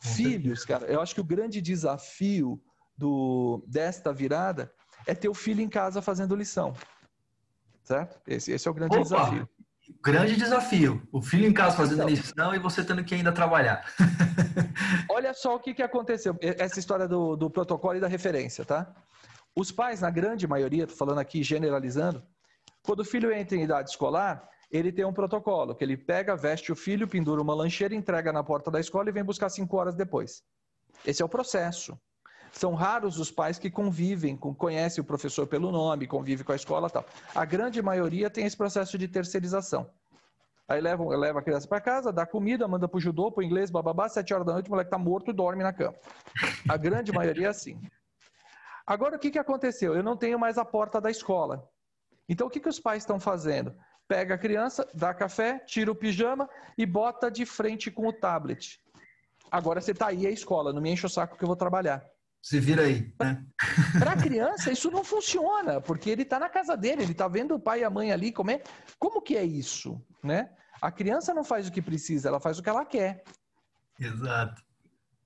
Filhos, 0.04 0.66
cara, 0.66 0.86
eu 0.86 1.02
acho 1.02 1.16
que 1.16 1.22
o 1.22 1.24
grande 1.24 1.62
desafio 1.62 2.62
do, 2.98 3.64
desta 3.68 4.12
virada 4.12 4.72
é 5.08 5.16
ter 5.16 5.30
o 5.30 5.34
filho 5.34 5.62
em 5.62 5.70
casa 5.70 6.02
fazendo 6.02 6.36
lição. 6.36 6.74
Certo? 7.84 8.20
Esse, 8.28 8.52
esse 8.52 8.68
é 8.68 8.72
o 8.72 8.74
grande 8.74 8.96
Opa, 8.96 9.04
desafio. 9.04 9.50
Grande 10.02 10.36
desafio. 10.36 11.08
O 11.12 11.22
filho 11.22 11.48
em 11.48 11.54
casa 11.54 11.76
fazendo 11.76 11.96
então, 11.96 12.10
lição 12.10 12.56
e 12.56 12.60
você 12.60 12.84
tendo 12.84 13.04
que 13.04 13.16
ainda 13.16 13.32
trabalhar. 13.32 13.86
olha 15.10 15.34
só 15.34 15.56
o 15.56 15.60
que, 15.60 15.74
que 15.74 15.82
aconteceu. 15.82 16.38
Essa 16.42 16.80
história 16.80 17.08
do, 17.08 17.36
do 17.36 17.50
protocolo 17.50 17.98
e 17.98 18.02
da 18.02 18.08
referência, 18.08 18.64
tá? 18.66 18.94
Os 19.56 19.72
pais, 19.72 20.02
na 20.02 20.10
grande 20.10 20.48
maioria, 20.48 20.88
tô 20.88 20.96
falando 20.96 21.20
aqui 21.20 21.44
generalizando, 21.44 22.24
quando 22.82 23.02
o 23.02 23.06
filho 23.06 23.32
entra 23.32 23.56
em 23.56 23.64
idade 23.64 23.90
escolar, 23.90 24.50
ele 24.74 24.92
tem 24.92 25.06
um 25.06 25.14
protocolo, 25.14 25.76
que 25.76 25.84
ele 25.84 25.96
pega, 25.96 26.36
veste 26.36 26.72
o 26.72 26.76
filho, 26.76 27.08
pendura 27.08 27.40
uma 27.40 27.54
lancheira, 27.54 27.94
entrega 27.94 28.34
na 28.34 28.44
porta 28.44 28.72
da 28.72 28.80
escola 28.80 29.08
e 29.08 29.12
vem 29.12 29.24
buscar 29.24 29.50
cinco 29.50 29.78
horas 29.78 29.94
depois. 29.94 30.44
Esse 31.06 31.22
é 31.22 31.26
o 31.26 31.30
processo. 31.30 31.96
São 32.52 32.74
raros 32.74 33.20
os 33.20 33.32
pais 33.32 33.60
que 33.60 33.70
convivem, 33.70 34.36
conhecem 34.36 35.02
o 35.02 35.06
professor 35.06 35.46
pelo 35.46 35.72
nome, 35.72 36.08
convivem 36.08 36.44
com 36.44 36.52
a 36.52 36.56
escola 36.56 36.90
tal. 36.90 37.06
A 37.36 37.46
grande 37.46 37.84
maioria 37.84 38.32
tem 38.32 38.46
esse 38.46 38.58
processo 38.58 38.98
de 38.98 39.08
terceirização. 39.08 39.88
Aí 40.68 40.82
leva, 40.82 41.04
leva 41.16 41.40
a 41.40 41.44
criança 41.44 41.68
para 41.68 41.80
casa, 41.80 42.12
dá 42.12 42.26
comida, 42.26 42.68
manda 42.68 42.88
para 42.88 42.98
o 42.98 43.02
judô, 43.02 43.32
para 43.32 43.42
o 43.42 43.44
inglês, 43.44 43.70
bababá, 43.70 44.10
sete 44.10 44.34
horas 44.34 44.46
da 44.46 44.54
noite, 44.54 44.68
o 44.68 44.72
moleque 44.72 44.88
está 44.88 44.98
morto 44.98 45.30
e 45.30 45.34
dorme 45.34 45.62
na 45.62 45.74
cama. 45.74 45.96
A 46.68 46.78
grande 46.78 47.12
maioria 47.14 47.48
é 47.48 47.50
assim. 47.50 47.80
Agora, 48.88 49.18
o 49.18 49.20
que, 49.20 49.30
que 49.30 49.40
aconteceu? 49.40 49.94
Eu 49.94 50.04
não 50.04 50.18
tenho 50.18 50.40
mais 50.40 50.58
a 50.58 50.66
porta 50.66 51.00
da 51.00 51.12
escola. 51.12 51.70
Então, 52.28 52.48
o 52.48 52.50
que, 52.50 52.60
que 52.60 52.70
os 52.70 52.80
pais 52.80 53.04
estão 53.04 53.20
fazendo? 53.20 53.76
Pega 54.14 54.36
a 54.36 54.38
criança, 54.38 54.88
dá 54.94 55.12
café, 55.12 55.58
tira 55.66 55.92
o 55.92 55.96
pijama 55.96 56.48
e 56.78 56.86
bota 56.86 57.32
de 57.32 57.48
frente 57.48 57.90
com 57.90 58.08
o 58.08 58.14
tablet. 58.14 58.80
Agora 59.50 59.82
você 59.82 59.90
está 59.90 60.08
aí 60.08 60.28
à 60.28 60.30
escola, 60.30 60.72
não 60.72 60.80
me 60.80 60.92
enche 60.92 61.04
o 61.04 61.10
saco 61.10 61.36
que 61.36 61.44
eu 61.44 61.48
vou 61.48 61.56
trabalhar. 61.56 62.06
Se 62.40 62.60
vira 62.60 62.84
aí. 62.84 63.12
Né? 63.20 63.44
Para 63.98 64.12
a 64.12 64.16
criança, 64.16 64.72
isso 64.72 64.92
não 64.92 65.04
funciona, 65.04 65.82
porque 65.82 66.12
ele 66.12 66.22
está 66.22 66.38
na 66.38 66.48
casa 66.48 66.78
dele, 66.78 67.02
ele 67.02 67.14
está 67.14 67.28
vendo 67.28 67.56
o 67.56 67.60
pai 67.60 67.80
e 67.80 67.84
a 67.84 67.90
mãe 67.90 68.12
ali 68.12 68.32
comer. 68.32 68.62
Como 69.00 69.20
que 69.20 69.36
é 69.36 69.44
isso? 69.44 70.00
Né? 70.24 70.48
A 70.80 70.92
criança 70.92 71.34
não 71.34 71.44
faz 71.44 71.68
o 71.68 71.72
que 71.72 71.82
precisa, 71.82 72.28
ela 72.30 72.40
faz 72.40 72.60
o 72.60 72.62
que 72.62 72.70
ela 72.70 72.86
quer. 72.86 73.24
Exato. 74.00 74.62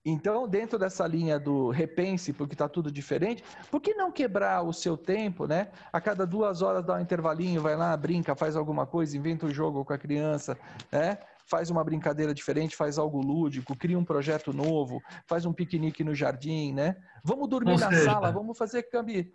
Então, 0.10 0.48
dentro 0.48 0.80
dessa 0.80 1.06
linha 1.06 1.38
do 1.38 1.70
repense, 1.70 2.32
porque 2.32 2.54
está 2.54 2.70
tudo 2.70 2.90
diferente, 2.90 3.44
por 3.70 3.82
que 3.82 3.94
não 3.94 4.10
quebrar 4.10 4.62
o 4.62 4.72
seu 4.72 4.96
tempo, 4.96 5.46
né? 5.46 5.68
A 5.92 6.00
cada 6.00 6.26
duas 6.26 6.62
horas 6.62 6.86
dá 6.86 6.96
um 6.96 7.02
intervalinho, 7.02 7.62
vai 7.62 7.76
lá, 7.76 7.96
brinca, 7.98 8.34
faz 8.34 8.56
alguma 8.56 8.88
coisa, 8.88 9.18
inventa 9.18 9.46
um 9.46 9.50
jogo 9.50 9.84
com 9.84 9.92
a 9.92 9.98
criança, 9.98 10.58
né? 10.90 11.18
Faz 11.46 11.70
uma 11.70 11.84
brincadeira 11.84 12.34
diferente, 12.34 12.74
faz 12.74 12.98
algo 12.98 13.20
lúdico, 13.20 13.76
cria 13.76 14.00
um 14.00 14.06
projeto 14.06 14.54
novo, 14.54 15.02
faz 15.26 15.46
um 15.46 15.52
piquenique 15.52 16.06
no 16.06 16.16
jardim, 16.16 16.72
né? 16.72 16.96
Vamos 17.22 17.50
dormir 17.50 17.74
Ou 17.74 17.80
na 17.80 17.90
seja, 17.90 18.06
sala, 18.06 18.32
vamos 18.32 18.58
fazer 18.58 18.84
cambi. 18.84 19.34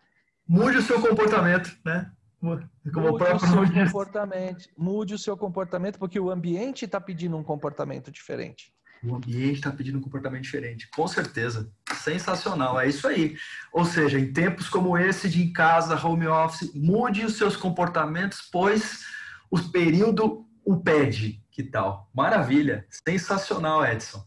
Mude 0.48 0.78
o 0.78 0.82
seu 0.82 1.02
comportamento, 1.02 1.70
né? 1.84 2.10
Como 2.40 3.12
mude 3.12 3.24
o, 3.24 3.36
o 3.36 3.38
seu 3.38 3.84
comportamento, 3.84 4.68
mude 4.74 5.14
o 5.14 5.18
seu 5.18 5.36
comportamento, 5.36 5.98
porque 5.98 6.18
o 6.18 6.30
ambiente 6.30 6.86
está 6.86 6.98
pedindo 6.98 7.36
um 7.36 7.44
comportamento 7.44 8.10
diferente. 8.10 8.72
O 9.04 9.16
ambiente 9.16 9.56
está 9.56 9.70
pedindo 9.70 9.98
um 9.98 10.00
comportamento 10.00 10.42
diferente. 10.42 10.88
Com 10.94 11.08
certeza. 11.08 11.70
Sensacional. 11.94 12.78
É 12.78 12.88
isso 12.88 13.06
aí. 13.08 13.36
Ou 13.72 13.84
seja, 13.84 14.18
em 14.18 14.32
tempos 14.32 14.68
como 14.68 14.96
esse 14.96 15.28
de 15.28 15.42
em 15.42 15.52
casa, 15.52 16.00
home 16.06 16.26
office, 16.26 16.72
mude 16.74 17.24
os 17.24 17.36
seus 17.36 17.56
comportamentos, 17.56 18.40
pois 18.52 19.00
o 19.50 19.58
período 19.70 20.46
o 20.64 20.76
pede. 20.76 21.42
Que 21.50 21.62
tal? 21.62 22.08
Maravilha. 22.14 22.86
Sensacional, 23.06 23.84
Edson. 23.84 24.24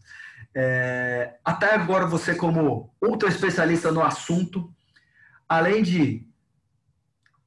É, 0.54 1.34
até 1.44 1.74
agora, 1.74 2.06
você, 2.06 2.34
como 2.34 2.94
ultra 3.02 3.28
especialista 3.28 3.90
no 3.90 4.02
assunto, 4.02 4.72
além 5.48 5.82
de 5.82 6.26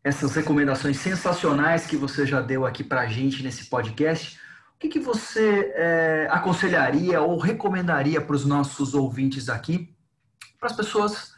essas 0.03 0.35
recomendações 0.35 0.97
sensacionais 0.97 1.85
que 1.85 1.97
você 1.97 2.25
já 2.25 2.41
deu 2.41 2.65
aqui 2.65 2.83
para 2.83 3.01
a 3.01 3.07
gente 3.07 3.43
nesse 3.43 3.65
podcast, 3.65 4.39
que, 4.79 4.87
que 4.87 4.99
você 4.99 5.73
é, 5.75 6.27
aconselharia 6.31 7.21
ou 7.21 7.37
recomendaria 7.37 8.21
para 8.21 8.35
os 8.35 8.45
nossos 8.45 8.93
ouvintes 8.93 9.49
aqui, 9.49 9.93
para 10.57 10.69
as 10.69 10.75
pessoas 10.75 11.33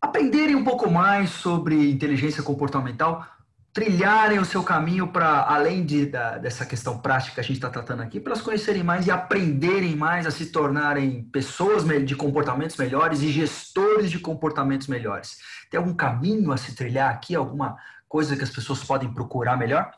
aprenderem 0.00 0.56
um 0.56 0.64
pouco 0.64 0.90
mais 0.90 1.30
sobre 1.30 1.90
inteligência 1.90 2.42
comportamental, 2.42 3.26
trilharem 3.72 4.38
o 4.38 4.44
seu 4.44 4.62
caminho 4.62 5.08
para 5.08 5.44
além 5.44 5.84
de, 5.84 6.06
da, 6.06 6.38
dessa 6.38 6.64
questão 6.64 6.98
prática 6.98 7.34
que 7.34 7.40
a 7.40 7.44
gente 7.44 7.56
está 7.56 7.68
tratando 7.68 8.02
aqui, 8.02 8.18
para 8.18 8.32
elas 8.32 8.42
conhecerem 8.42 8.82
mais 8.82 9.06
e 9.06 9.10
aprenderem 9.10 9.94
mais 9.94 10.26
a 10.26 10.30
se 10.30 10.46
tornarem 10.46 11.24
pessoas 11.24 11.84
de 12.04 12.16
comportamentos 12.16 12.76
melhores 12.78 13.20
e 13.20 13.30
gestores 13.30 14.10
de 14.10 14.18
comportamentos 14.18 14.88
melhores. 14.88 15.38
Tem 15.70 15.78
algum 15.78 15.94
caminho 15.94 16.50
a 16.50 16.56
se 16.56 16.74
trilhar 16.74 17.10
aqui? 17.10 17.34
Alguma 17.34 17.76
coisa 18.08 18.34
que 18.34 18.42
as 18.42 18.50
pessoas 18.50 18.82
podem 18.82 19.12
procurar 19.12 19.56
melhor? 19.56 19.92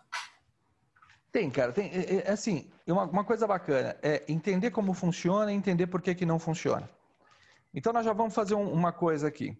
Tem, 1.33 1.51
cara. 1.51 1.73
Tem, 1.73 1.90
é, 1.90 2.29
é, 2.29 2.31
assim, 2.31 2.71
uma, 2.87 3.05
uma, 3.05 3.25
coisa 3.25 3.47
bacana 3.47 3.97
é 4.03 4.23
entender 4.29 4.71
como 4.71 4.92
funciona 4.92 5.51
e 5.51 5.57
entender 5.57 5.87
por 5.87 6.03
que, 6.03 6.14
que 6.14 6.27
não 6.27 6.38
funciona. 6.38 6.88
Então, 7.73 7.90
nós 7.90 8.05
já 8.05 8.12
vamos 8.12 8.35
fazer 8.35 8.55
um, 8.55 8.71
uma 8.71 8.92
coisa 8.92 9.27
aqui. 9.27 9.57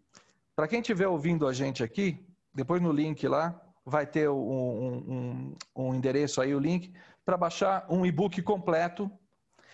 Para 0.55 0.69
quem 0.69 0.81
estiver 0.81 1.09
ouvindo 1.09 1.49
a 1.49 1.53
gente 1.55 1.83
aqui, 1.83 2.23
depois 2.55 2.83
no 2.83 2.93
link 2.93 3.27
lá, 3.27 3.59
vai 3.87 4.07
ter 4.07 4.29
um, 4.29 4.37
um, 4.37 5.57
um 5.75 5.95
endereço 5.95 6.43
aí, 6.43 6.55
o 6.55 6.59
link, 6.59 6.93
para 7.25 7.39
baixar 7.39 7.87
um 7.89 8.05
e-book 8.05 8.43
completo. 8.43 9.11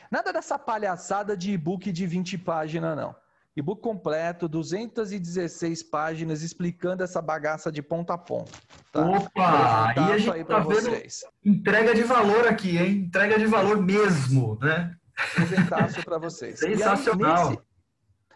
Nada 0.08 0.32
dessa 0.32 0.56
palhaçada 0.56 1.36
de 1.36 1.50
e-book 1.50 1.90
de 1.90 2.06
20 2.06 2.38
páginas, 2.38 2.96
não. 2.96 3.14
E-book 3.58 3.82
completo, 3.82 4.46
216 4.46 5.82
páginas 5.82 6.42
explicando 6.42 7.02
essa 7.02 7.20
bagaça 7.20 7.72
de 7.72 7.82
ponta 7.82 8.14
a 8.14 8.18
ponta. 8.18 8.52
Tá? 8.92 9.04
Opa! 9.04 9.88
Aí 9.88 10.12
a 10.12 10.16
gente 10.16 10.44
tá 10.44 10.60
vendo 10.60 10.82
vocês. 10.82 11.24
entrega 11.44 11.92
de 11.92 12.04
valor 12.04 12.46
aqui, 12.46 12.78
hein? 12.78 13.06
Entrega 13.08 13.36
de 13.36 13.46
valor 13.46 13.82
mesmo, 13.82 14.56
né? 14.62 14.94
Presentaço 15.34 16.04
para 16.04 16.18
vocês. 16.18 16.60
Sensacional. 16.60 17.48
Aí, 17.48 17.48
nesse, 17.48 17.62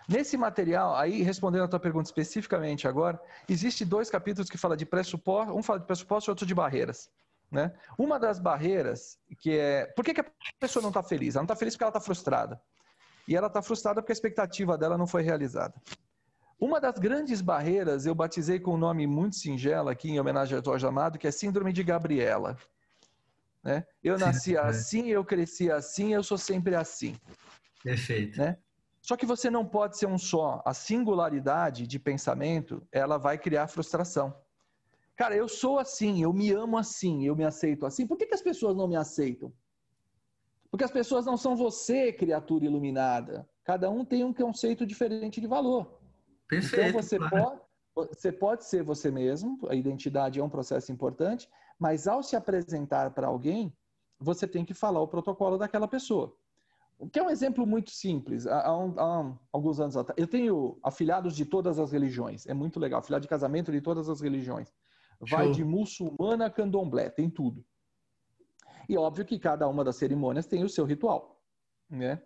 nesse, 0.09 0.37
material, 0.37 0.97
aí 0.97 1.23
respondendo 1.23 1.63
a 1.63 1.69
tua 1.69 1.79
pergunta 1.79 2.09
especificamente 2.09 2.89
agora, 2.89 3.21
existe 3.49 3.85
dois 3.85 4.11
capítulos 4.11 4.51
que 4.51 4.59
fala 4.59 4.77
de 4.77 4.85
pressuposto, 4.85 5.57
um 5.57 5.63
fala 5.63 5.79
de 5.79 5.87
pressuposto 5.87 6.29
e 6.29 6.33
outro 6.33 6.45
de 6.45 6.55
barreiras. 6.55 7.09
Né? 7.49 7.73
Uma 7.97 8.19
das 8.19 8.41
barreiras 8.41 9.17
que 9.39 9.57
é. 9.57 9.87
Por 9.95 10.05
que, 10.05 10.15
que 10.15 10.21
a 10.21 10.27
pessoa 10.59 10.83
não 10.83 10.91
está 10.91 11.01
feliz? 11.01 11.37
Ela 11.37 11.43
não 11.43 11.45
está 11.45 11.55
feliz 11.55 11.75
porque 11.75 11.85
ela 11.85 11.91
está 11.91 12.01
frustrada 12.01 12.61
e 13.27 13.37
ela 13.37 13.47
está 13.47 13.63
frustrada 13.63 14.01
porque 14.01 14.13
a 14.13 14.15
expectativa 14.15 14.77
dela 14.77 14.99
não 14.99 15.07
foi 15.07 15.23
realizada. 15.23 15.75
Uma 16.59 16.81
das 16.81 16.99
grandes 16.99 17.41
barreiras 17.41 18.07
eu 18.07 18.15
batizei 18.15 18.61
com 18.61 18.75
um 18.75 18.79
nome 18.79 19.07
muito 19.07 19.37
singelo 19.37 19.89
aqui 19.89 20.11
em 20.11 20.21
homenagem 20.21 20.57
a 20.57 20.63
Jorge 20.63 20.87
Amado, 20.87 21.19
que 21.19 21.27
é 21.27 21.31
Síndrome 21.31 21.73
de 21.73 21.83
Gabriela. 21.83 22.57
Né? 23.65 23.85
Eu 24.03 24.19
nasci 24.19 24.57
assim, 24.59 25.09
eu 25.09 25.25
cresci 25.25 25.71
assim, 25.71 26.15
eu 26.15 26.23
sou 26.23 26.39
sempre 26.39 26.75
assim. 26.75 27.17
Perfeito. 27.83 28.39
Né? 28.39 28.57
Só 29.01 29.17
que 29.17 29.27
você 29.27 29.51
não 29.51 29.67
pode 29.67 29.99
ser 29.99 30.07
um 30.07 30.17
só. 30.17 30.63
A 30.65 30.73
singularidade 30.73 31.87
de 31.87 31.99
pensamento, 31.99 32.87
ela 32.93 33.19
vai 33.19 33.37
criar 33.37 33.67
frustração. 33.67 34.33
Cara, 35.17 35.35
eu 35.37 35.49
sou 35.49 35.79
assim, 35.79 36.23
eu 36.23 36.33
me 36.33 36.53
amo 36.53 36.79
assim, 36.79 37.27
eu 37.27 37.35
me 37.35 37.45
aceito 37.45 37.85
assim. 37.85 38.07
Por 38.07 38.17
que, 38.17 38.27
que 38.27 38.35
as 38.35 38.43
pessoas 38.43 38.77
não 38.77 38.87
me 38.87 38.97
aceitam? 38.97 39.53
Porque 40.73 40.85
as 40.85 40.91
pessoas 40.91 41.27
não 41.27 41.37
são 41.37 41.55
você, 41.55 42.11
criatura 42.11 42.65
iluminada. 42.65 43.47
Cada 43.63 43.91
um 43.91 44.07
tem 44.07 44.25
um 44.25 44.33
conceito 44.33 44.87
diferente 44.87 45.39
de 45.39 45.47
valor. 45.47 46.01
Perfeito. 46.49 46.89
Então 46.89 47.03
você, 47.03 47.19
claro. 47.19 47.61
pode, 47.95 48.09
você 48.17 48.33
pode 48.33 48.65
ser 48.65 48.83
você 48.83 49.11
mesmo, 49.11 49.59
a 49.69 49.75
identidade 49.75 50.41
é 50.41 50.43
um 50.43 50.49
processo 50.49 50.91
importante, 50.91 51.47
mas 51.79 52.09
ao 52.09 52.23
se 52.23 52.35
apresentar 52.35 53.11
para 53.11 53.27
alguém, 53.27 53.71
você 54.19 54.49
tem 54.49 54.65
que 54.65 54.73
falar 54.73 55.03
o 55.03 55.07
protocolo 55.07 55.59
daquela 55.59 55.87
pessoa. 55.87 56.35
O 56.99 57.07
que 57.07 57.19
é 57.19 57.23
um 57.23 57.29
exemplo 57.29 57.67
muito 57.67 57.91
simples. 57.91 58.47
Há, 58.47 58.61
há 58.61 59.37
alguns 59.53 59.79
anos 59.79 59.95
atrás, 59.95 60.19
eu 60.19 60.27
tenho 60.27 60.79
afilhados 60.83 61.37
de 61.37 61.45
todas 61.45 61.79
as 61.79 61.93
religiões. 61.93 62.47
É 62.47 62.55
muito 62.55 62.81
legal. 62.81 63.01
Afilhado 63.01 63.23
de 63.23 63.29
casamento 63.29 63.71
de 63.71 63.83
todas 63.83 64.09
as 64.09 64.23
religiões. 64.23 64.73
Vai 65.21 65.47
Show. 65.47 65.53
de 65.53 65.65
muçulmana 65.65 66.47
a 66.47 66.51
candomblé, 66.51 67.11
tem 67.11 67.29
tudo. 67.29 67.63
E 68.93 68.97
óbvio 68.99 69.25
que 69.25 69.39
cada 69.39 69.67
uma 69.67 69.83
das 69.83 69.97
cerimônias 69.97 70.45
tem 70.45 70.63
o 70.63 70.69
seu 70.69 70.85
ritual, 70.85 71.41
né? 71.89 72.23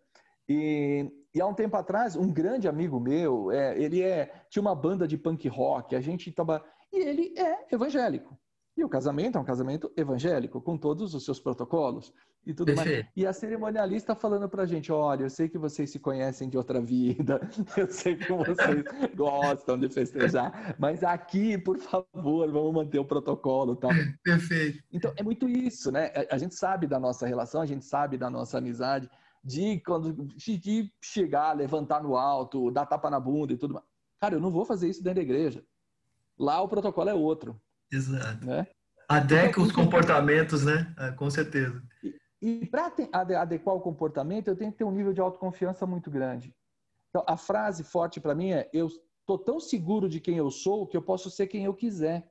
E, 0.49 1.09
e 1.33 1.41
há 1.41 1.47
um 1.47 1.55
tempo 1.55 1.77
atrás, 1.77 2.17
um 2.17 2.33
grande 2.33 2.67
amigo 2.67 2.99
meu, 2.99 3.53
é, 3.53 3.81
ele 3.81 4.03
é, 4.03 4.45
tinha 4.51 4.61
uma 4.61 4.75
banda 4.75 5.07
de 5.07 5.17
punk 5.17 5.47
rock, 5.47 5.95
a 5.95 6.01
gente 6.01 6.33
tava, 6.33 6.65
e 6.93 6.97
ele 6.99 7.39
é 7.39 7.73
evangélico. 7.73 8.37
E 8.77 8.85
o 8.85 8.89
casamento 8.91 9.39
é 9.39 9.41
um 9.41 9.45
casamento 9.45 9.91
evangélico, 9.97 10.61
com 10.61 10.77
todos 10.77 11.15
os 11.15 11.25
seus 11.25 11.41
protocolos 11.41 12.13
e 12.45 12.53
tudo 12.53 12.75
Perfeito. 12.75 13.05
mais. 13.05 13.13
E 13.17 13.27
a 13.27 13.33
cerimonialista 13.33 14.15
falando 14.15 14.47
pra 14.51 14.67
gente: 14.67 14.93
olha, 14.93 15.23
eu 15.23 15.31
sei 15.31 15.49
que 15.49 15.57
vocês 15.57 15.91
se 15.91 15.99
conhecem 15.99 16.49
de 16.51 16.59
outra 16.59 16.79
vida, 16.79 17.41
eu 17.75 17.89
sei 17.89 18.17
que 18.17 18.31
vocês 18.31 18.85
gostam 19.17 19.79
de 19.79 19.89
festejar, 19.89 20.77
mas 20.79 21.03
aqui, 21.03 21.57
por 21.57 21.79
favor, 21.79 22.53
vamos 22.53 22.75
manter 22.75 22.99
o 22.99 23.05
protocolo 23.05 23.75
tal. 23.75 23.91
Perfeito. 24.23 24.85
Então, 24.93 25.11
é 25.17 25.23
muito 25.23 25.49
isso, 25.49 25.91
né? 25.91 26.13
A 26.31 26.37
gente 26.37 26.55
sabe 26.55 26.87
da 26.87 27.01
nossa 27.01 27.27
relação, 27.27 27.63
a 27.63 27.67
gente 27.67 27.85
sabe 27.87 28.19
da 28.19 28.29
nossa 28.29 28.59
amizade, 28.59 29.09
de 29.43 29.81
quando 29.81 30.13
de 30.13 30.93
chegar, 31.01 31.57
levantar 31.57 32.03
no 32.03 32.15
alto, 32.15 32.71
dar 32.71 32.85
tapa 32.85 33.09
na 33.09 33.19
bunda 33.19 33.55
e 33.55 33.57
tudo 33.57 33.73
mais. 33.73 33.87
Cara, 34.21 34.35
eu 34.35 34.41
não 34.41 34.51
vou 34.51 34.67
fazer 34.67 34.89
isso 34.89 35.03
dentro 35.03 35.17
da 35.17 35.23
igreja. 35.23 35.65
Lá 36.39 36.61
o 36.61 36.69
protocolo 36.69 37.09
é 37.09 37.15
outro. 37.15 37.59
Exato. 37.91 38.45
Né? 38.45 38.67
Adequa 39.09 39.51
então, 39.51 39.63
os 39.65 39.73
comportamentos, 39.73 40.65
né? 40.65 40.93
Ah, 40.97 41.13
com 41.13 41.31
certeza. 41.31 41.83
E, 42.03 42.15
e 42.43 42.67
para 42.67 42.93
adequar 43.13 43.75
o 43.75 43.81
comportamento, 43.81 44.49
eu 44.49 44.57
tenho 44.57 44.73
que 44.73 44.79
ter 44.79 44.85
um 44.85 44.91
nível 44.91 45.13
de 45.13 45.21
autoconfiança 45.21 45.87
muito 45.87 46.11
grande. 46.11 46.55
Então, 47.11 47.25
a 47.27 47.37
frase 47.37 47.85
forte 47.85 48.21
para 48.21 48.35
mim 48.35 48.51
é: 48.51 48.69
eu 48.73 48.89
estou 48.89 49.39
tão 49.39 49.61
seguro 49.61 50.09
de 50.09 50.21
quem 50.21 50.37
eu 50.37 50.51
sou 50.51 50.87
que 50.87 50.97
eu 50.97 51.03
posso 51.03 51.31
ser 51.31 51.47
quem 51.47 51.65
eu 51.65 51.75
quiser. 51.75 52.31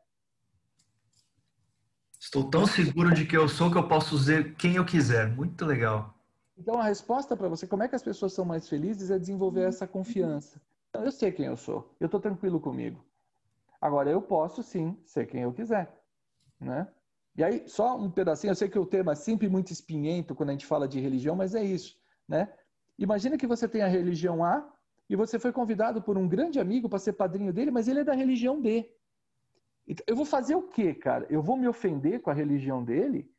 Estou 2.20 2.50
tão 2.50 2.65
seguro 2.65 3.13
de 3.13 3.26
quem 3.26 3.39
eu 3.39 3.48
sou 3.48 3.72
que 3.72 3.78
eu 3.78 3.88
posso 3.88 4.18
ser 4.18 4.56
quem 4.56 4.76
eu 4.76 4.86
quiser. 4.86 5.34
Muito 5.34 5.65
legal. 5.65 6.13
Então, 6.58 6.80
a 6.80 6.86
resposta 6.86 7.36
para 7.36 7.50
você, 7.50 7.68
como 7.68 7.84
é 7.84 7.88
que 7.88 7.96
as 7.96 8.04
pessoas 8.04 8.34
são 8.34 8.46
mais 8.46 8.68
felizes, 8.68 9.12
é 9.12 9.20
desenvolver 9.20 9.63
essa 9.63 9.86
confiança. 9.86 10.62
Então, 10.89 11.04
eu 11.04 11.12
sei 11.12 11.32
quem 11.32 11.46
eu 11.48 11.58
sou, 11.58 11.94
eu 12.00 12.06
estou 12.06 12.20
tranquilo 12.20 12.60
comigo. 12.60 13.04
Agora, 13.86 14.10
eu 14.10 14.19
posso 14.19 14.63
sim 14.63 14.98
ser 15.06 15.28
quem 15.28 15.41
eu 15.43 15.54
quiser, 15.54 15.95
né? 16.60 16.88
E 17.38 17.43
aí, 17.43 17.69
só 17.69 17.95
um 17.95 18.10
pedacinho, 18.10 18.50
eu 18.50 18.56
sei 18.56 18.67
que 18.67 18.80
o 18.80 18.86
tema 18.86 19.12
é 19.12 19.15
sempre 19.15 19.48
muito 19.48 19.71
espinhento 19.71 20.34
quando 20.34 20.50
a 20.50 20.54
gente 20.54 20.65
fala 20.65 20.88
de 20.88 21.00
religião, 21.00 21.36
mas 21.36 21.54
é 21.54 21.63
isso, 21.63 21.95
né? 22.28 22.52
Imagina 22.98 23.38
que 23.38 23.45
você 23.45 23.67
tem 23.67 23.84
a 23.84 23.88
religião 23.88 24.43
A 24.43 24.67
e 25.08 25.15
você 25.15 25.38
foi 25.38 25.52
convidado 25.52 26.02
por 26.02 26.17
um 26.17 26.28
grande 26.28 26.60
amigo 26.60 26.89
para 26.89 26.98
ser 26.98 27.13
padrinho 27.13 27.54
dele, 27.54 27.69
mas 27.69 27.88
ele 27.88 28.00
é 28.00 28.04
da 28.04 28.15
religião 28.15 28.60
B. 28.60 28.91
Então, 29.88 30.04
eu 30.08 30.15
vou 30.15 30.26
fazer 30.26 30.56
o 30.56 30.63
quê, 30.63 30.95
cara? 30.95 31.28
Eu 31.30 31.43
vou 31.43 31.56
me 31.56 31.67
ofender 31.67 32.24
com 32.24 32.32
a 32.32 32.34
religião 32.34 32.84
dele? 32.84 33.30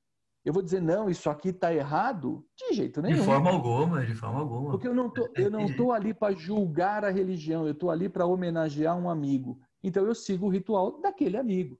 Eu 0.44 0.52
vou 0.52 0.62
dizer, 0.62 0.80
não, 0.80 1.10
isso 1.10 1.28
aqui 1.28 1.48
está 1.48 1.74
errado? 1.74 2.46
De 2.56 2.72
jeito 2.72 3.02
nenhum. 3.02 3.18
De 3.18 3.24
forma 3.24 3.50
alguma, 3.50 4.06
de 4.06 4.14
forma 4.14 4.38
alguma. 4.38 4.70
Porque 4.70 4.86
eu 4.86 4.94
não 4.94 5.10
tô, 5.10 5.28
eu 5.34 5.50
não 5.50 5.66
tô 5.74 5.90
ali 5.90 6.14
para 6.14 6.32
julgar 6.36 7.04
a 7.04 7.10
religião, 7.10 7.66
eu 7.66 7.74
tô 7.74 7.90
ali 7.90 8.08
para 8.08 8.26
homenagear 8.26 8.96
um 8.96 9.10
amigo. 9.10 9.58
Então 9.86 10.04
eu 10.04 10.16
sigo 10.16 10.46
o 10.46 10.48
ritual 10.48 11.00
daquele 11.00 11.36
amigo. 11.36 11.78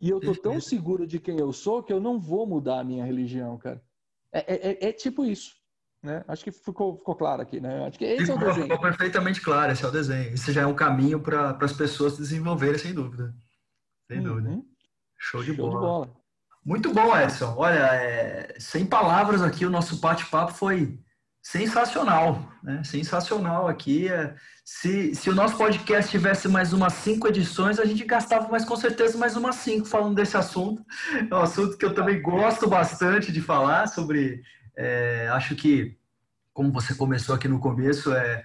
E 0.00 0.10
eu 0.10 0.18
tô 0.18 0.34
tão 0.34 0.60
seguro 0.60 1.06
de 1.06 1.20
quem 1.20 1.38
eu 1.38 1.52
sou 1.52 1.80
que 1.80 1.92
eu 1.92 2.00
não 2.00 2.18
vou 2.18 2.44
mudar 2.44 2.80
a 2.80 2.84
minha 2.84 3.04
religião, 3.04 3.56
cara. 3.56 3.80
É, 4.32 4.40
é, 4.40 4.70
é, 4.72 4.88
é 4.88 4.92
tipo 4.92 5.24
isso. 5.24 5.54
Né? 6.02 6.24
Acho 6.26 6.42
que 6.42 6.50
ficou, 6.50 6.96
ficou 6.96 7.14
claro 7.14 7.40
aqui, 7.40 7.60
né? 7.60 7.86
Acho 7.86 7.96
que 7.96 8.04
esse 8.04 8.26
ficou, 8.26 8.40
é 8.40 8.44
o 8.44 8.46
desenho. 8.48 8.64
Ficou 8.64 8.80
perfeitamente 8.80 9.40
claro, 9.40 9.70
esse 9.70 9.84
é 9.84 9.88
o 9.88 9.92
desenho. 9.92 10.34
Esse 10.34 10.52
já 10.52 10.62
é 10.62 10.66
um 10.66 10.74
caminho 10.74 11.20
para 11.20 11.56
as 11.60 11.72
pessoas 11.72 12.14
se 12.14 12.18
desenvolverem, 12.18 12.78
sem 12.78 12.92
dúvida. 12.92 13.32
Sem 14.08 14.18
uhum. 14.18 14.24
dúvida. 14.24 14.62
Show 15.16 15.44
de, 15.44 15.54
Show 15.54 15.70
bola. 15.70 15.74
de 15.74 15.86
bola. 15.86 16.16
Muito 16.64 16.92
bom, 16.92 17.16
Edson. 17.16 17.54
Olha, 17.56 17.94
é, 17.94 18.56
sem 18.58 18.84
palavras 18.84 19.42
aqui, 19.42 19.64
o 19.64 19.70
nosso 19.70 20.00
bate-papo 20.00 20.52
foi 20.52 20.98
sensacional, 21.42 22.48
né? 22.62 22.84
Sensacional 22.84 23.66
aqui. 23.66 24.08
É, 24.08 24.34
se, 24.64 25.14
se 25.14 25.28
o 25.28 25.34
nosso 25.34 25.56
podcast 25.56 26.08
tivesse 26.08 26.46
mais 26.48 26.72
umas 26.72 26.92
cinco 26.92 27.26
edições, 27.26 27.80
a 27.80 27.84
gente 27.84 28.04
gastava 28.04 28.48
mais 28.48 28.64
com 28.64 28.76
certeza 28.76 29.18
mais 29.18 29.36
umas 29.36 29.56
cinco 29.56 29.86
falando 29.86 30.14
desse 30.14 30.36
assunto. 30.36 30.84
É 31.28 31.34
um 31.34 31.40
assunto 31.40 31.76
que 31.76 31.84
eu 31.84 31.92
também 31.92 32.22
gosto 32.22 32.68
bastante 32.68 33.32
de 33.32 33.40
falar 33.40 33.88
sobre. 33.88 34.40
É, 34.76 35.28
acho 35.32 35.56
que, 35.56 35.98
como 36.54 36.72
você 36.72 36.94
começou 36.94 37.34
aqui 37.34 37.48
no 37.48 37.58
começo, 37.58 38.12
é, 38.14 38.44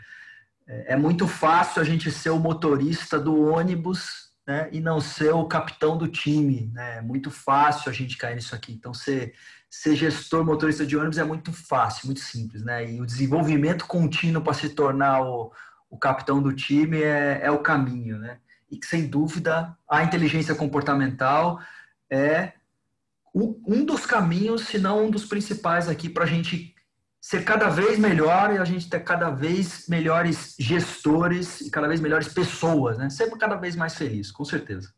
é, 0.68 0.94
é 0.94 0.98
muito 0.98 1.28
fácil 1.28 1.82
a 1.82 1.86
gente 1.86 2.10
ser 2.12 2.32
o 2.32 2.40
motorista 2.40 3.20
do 3.20 3.40
ônibus 3.54 4.28
né, 4.48 4.70
e 4.72 4.80
não 4.80 5.00
ser 5.00 5.34
o 5.34 5.46
capitão 5.46 5.98
do 5.98 6.08
time. 6.08 6.72
Né? 6.74 6.98
É 6.98 7.02
muito 7.02 7.30
fácil 7.30 7.92
a 7.92 7.94
gente 7.94 8.18
cair 8.18 8.36
nisso 8.36 8.56
aqui. 8.56 8.74
Então, 8.74 8.94
ser, 8.94 9.34
ser 9.70 9.96
gestor 9.96 10.46
motorista 10.46 10.86
de 10.86 10.96
ônibus 10.96 11.18
é 11.18 11.24
muito 11.24 11.52
fácil, 11.52 12.08
muito 12.08 12.22
simples. 12.22 12.64
Né? 12.64 12.92
E 12.92 13.02
o 13.02 13.06
desenvolvimento 13.06 13.86
contínuo 13.86 14.44
para 14.44 14.54
se 14.54 14.70
tornar 14.70 15.22
o, 15.22 15.52
o 15.90 15.98
capitão 15.98 16.42
do 16.42 16.54
time 16.54 17.02
é, 17.02 17.42
é 17.44 17.52
o 17.52 17.60
caminho. 17.60 18.18
Né? 18.18 18.40
E 18.70 18.78
que, 18.78 18.86
sem 18.86 19.08
dúvida, 19.08 19.78
a 19.90 20.04
inteligência 20.04 20.56
comportamental 20.56 21.60
é 22.10 22.54
um 23.36 23.86
dos 23.86 24.06
caminhos, 24.06 24.62
se 24.62 24.80
não 24.80 25.06
um 25.06 25.12
dos 25.12 25.26
principais 25.26 25.88
aqui 25.88 26.10
para 26.10 26.24
a 26.24 26.28
gente 26.28 26.74
ser 27.22 27.44
cada 27.44 27.70
vez 27.70 28.00
melhor 28.00 28.54
e 28.54 28.58
a 28.58 28.66
gente 28.66 28.90
ter 28.90 29.02
cada 29.04 29.30
vez 29.30 29.88
melhores 29.88 30.56
gestores 30.58 31.62
e 31.62 31.70
cada 31.70 31.88
vez 31.88 32.00
melhores 32.00 32.34
pessoas, 32.34 32.98
né? 32.98 33.10
Sempre 33.10 33.38
cada 33.38 33.56
vez 33.56 33.76
mais 33.76 33.96
feliz, 33.96 34.32
com 34.32 34.46
certeza. 34.46 34.92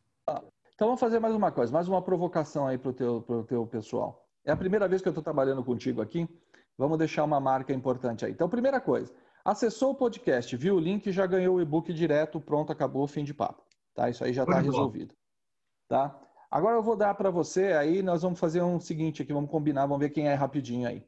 Então 0.75 0.88
vamos 0.88 0.99
fazer 0.99 1.19
mais 1.19 1.36
uma 1.36 1.51
coisa, 1.51 1.73
mais 1.73 1.88
uma 1.88 2.01
provocação 2.01 2.67
aí 2.67 2.77
para 2.77 2.91
o 2.91 2.93
teu, 2.93 3.45
teu 3.47 3.65
pessoal. 3.65 4.29
É 4.45 4.52
a 4.52 4.58
primeira 4.58 4.88
vez 4.88 5.02
que 5.02 5.08
eu 5.08 5.12
estou 5.12 5.23
trabalhando 5.23 5.63
contigo 5.63 6.02
aqui. 6.02 6.28
Vamos 6.78 6.97
deixar 6.97 7.23
uma 7.23 7.39
marca 7.39 7.73
importante 7.73 8.25
aí. 8.25 8.32
Então, 8.32 8.47
primeira 8.47 8.80
coisa, 8.80 9.13
acessou 9.43 9.91
o 9.91 9.95
podcast, 9.95 10.56
viu 10.56 10.75
o 10.75 10.80
link, 10.80 11.12
já 11.12 11.25
ganhou 11.25 11.58
o 11.58 11.62
e-book 11.62 11.93
direto, 11.93 12.39
pronto, 12.39 12.71
acabou, 12.71 13.06
fim 13.08 13.23
de 13.23 13.34
papo. 13.34 13.63
Tá? 13.93 14.10
Isso 14.10 14.23
aí 14.23 14.32
já 14.32 14.43
está 14.43 14.60
resolvido. 14.60 15.13
Tá? 15.88 16.17
Agora 16.49 16.78
eu 16.78 16.84
vou 16.84 16.95
dar 16.95 17.13
para 17.15 17.30
você, 17.30 17.73
aí 17.73 18.02
nós 18.02 18.21
vamos 18.21 18.39
fazer 18.39 18.62
um 18.62 18.80
seguinte 18.80 19.21
aqui, 19.21 19.34
vamos 19.34 19.52
combinar, 19.52 19.86
vamos 19.86 19.99
ver 19.99 20.10
quem 20.10 20.28
é 20.28 20.34
rapidinho 20.34 20.88
aí. 20.88 21.06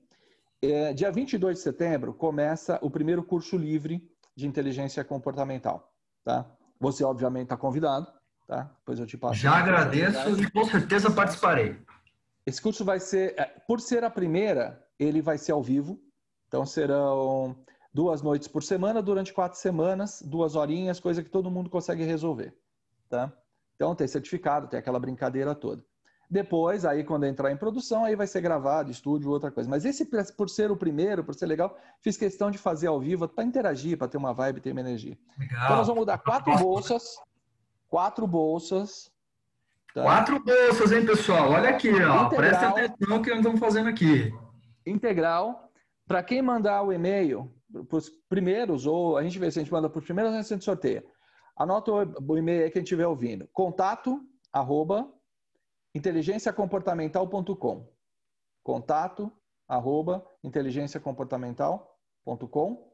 É, 0.61 0.93
dia 0.93 1.11
22 1.11 1.57
de 1.57 1.63
setembro 1.63 2.13
começa 2.13 2.77
o 2.83 2.91
primeiro 2.91 3.23
curso 3.23 3.57
livre 3.57 4.07
de 4.35 4.45
inteligência 4.45 5.03
comportamental, 5.03 5.91
tá? 6.23 6.45
Você, 6.79 7.03
obviamente, 7.03 7.43
está 7.43 7.57
convidado, 7.57 8.07
tá? 8.47 8.71
Depois 8.79 8.99
eu 8.99 9.07
te 9.07 9.17
passo. 9.17 9.35
Já 9.35 9.53
agradeço 9.53 10.39
e 10.39 10.51
com 10.51 10.63
certeza 10.65 11.09
participarei. 11.09 11.79
Esse 12.45 12.61
curso 12.61 12.83
vai 12.83 12.99
ser, 12.99 13.35
é, 13.39 13.45
por 13.67 13.79
ser 13.79 14.03
a 14.03 14.09
primeira, 14.09 14.83
ele 14.97 15.21
vai 15.21 15.37
ser 15.37 15.51
ao 15.51 15.61
vivo. 15.61 15.99
Então 16.47 16.65
serão 16.65 17.55
duas 17.93 18.21
noites 18.21 18.47
por 18.47 18.63
semana, 18.63 19.01
durante 19.01 19.33
quatro 19.33 19.59
semanas, 19.59 20.21
duas 20.21 20.55
horinhas, 20.55 20.99
coisa 20.99 21.23
que 21.23 21.29
todo 21.29 21.51
mundo 21.51 21.69
consegue 21.69 22.03
resolver, 22.03 22.55
tá? 23.09 23.31
Então 23.75 23.95
tem 23.95 24.07
certificado, 24.07 24.67
tem 24.67 24.79
aquela 24.79 24.99
brincadeira 24.99 25.55
toda. 25.55 25.83
Depois, 26.29 26.85
aí 26.85 27.03
quando 27.03 27.25
entrar 27.25 27.51
em 27.51 27.57
produção, 27.57 28.05
aí 28.05 28.15
vai 28.15 28.25
ser 28.25 28.39
gravado, 28.39 28.89
estúdio, 28.89 29.29
outra 29.29 29.51
coisa. 29.51 29.69
Mas 29.69 29.83
esse, 29.83 30.05
por 30.05 30.49
ser 30.49 30.71
o 30.71 30.77
primeiro, 30.77 31.25
por 31.25 31.35
ser 31.35 31.45
legal, 31.45 31.77
fiz 31.99 32.15
questão 32.15 32.49
de 32.49 32.57
fazer 32.57 32.87
ao 32.87 33.01
vivo 33.01 33.27
para 33.27 33.43
interagir, 33.43 33.97
para 33.97 34.07
ter 34.07 34.17
uma 34.17 34.33
vibe, 34.33 34.61
ter 34.61 34.71
uma 34.71 34.79
energia. 34.79 35.17
Legal. 35.37 35.65
Então 35.65 35.75
nós 35.75 35.87
vamos 35.87 36.01
mudar 36.01 36.17
quatro 36.19 36.55
bolsas, 36.57 37.15
quatro 37.89 38.25
bolsas. 38.25 39.10
Tá? 39.93 40.03
Quatro 40.03 40.41
bolsas, 40.41 40.91
hein, 40.91 41.05
pessoal? 41.05 41.51
Olha 41.51 41.69
aqui, 41.69 41.91
ó. 42.01 42.29
Presta 42.29 42.69
atenção 42.69 43.21
que 43.21 43.29
nós 43.29 43.39
estamos 43.39 43.59
fazendo 43.59 43.89
aqui. 43.89 44.33
Integral. 44.85 45.69
Para 46.07 46.23
quem 46.23 46.41
mandar 46.41 46.81
o 46.83 46.93
e-mail, 46.93 47.53
para 47.89 47.97
os 47.97 48.09
primeiros, 48.29 48.85
ou 48.85 49.17
a 49.17 49.23
gente 49.23 49.37
vê 49.37 49.51
se 49.51 49.59
a 49.59 49.63
gente 49.63 49.71
manda 49.71 49.89
para 49.89 49.99
os 49.99 50.05
primeiros, 50.05 50.33
a 50.33 50.41
gente 50.41 50.63
sorteia. 50.63 51.03
Anota 51.57 51.91
o 51.91 52.37
e-mail 52.37 52.63
aí 52.63 52.71
que 52.71 52.77
a 52.77 52.81
gente 52.81 52.87
estiver 52.87 53.05
ouvindo. 53.05 53.49
Contato, 53.51 54.21
arroba, 54.51 55.11
inteligenciacomportamental.com. 55.93 57.91
Contato 58.63 59.29
arroba 59.67 60.25
inteligenciacomportamental.com 60.43 62.91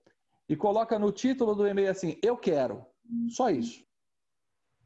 e 0.49 0.55
coloca 0.55 0.97
no 0.97 1.11
título 1.11 1.53
do 1.53 1.67
e-mail 1.67 1.91
assim, 1.91 2.17
eu 2.23 2.37
quero. 2.37 2.85
Só 3.29 3.51
isso. 3.51 3.85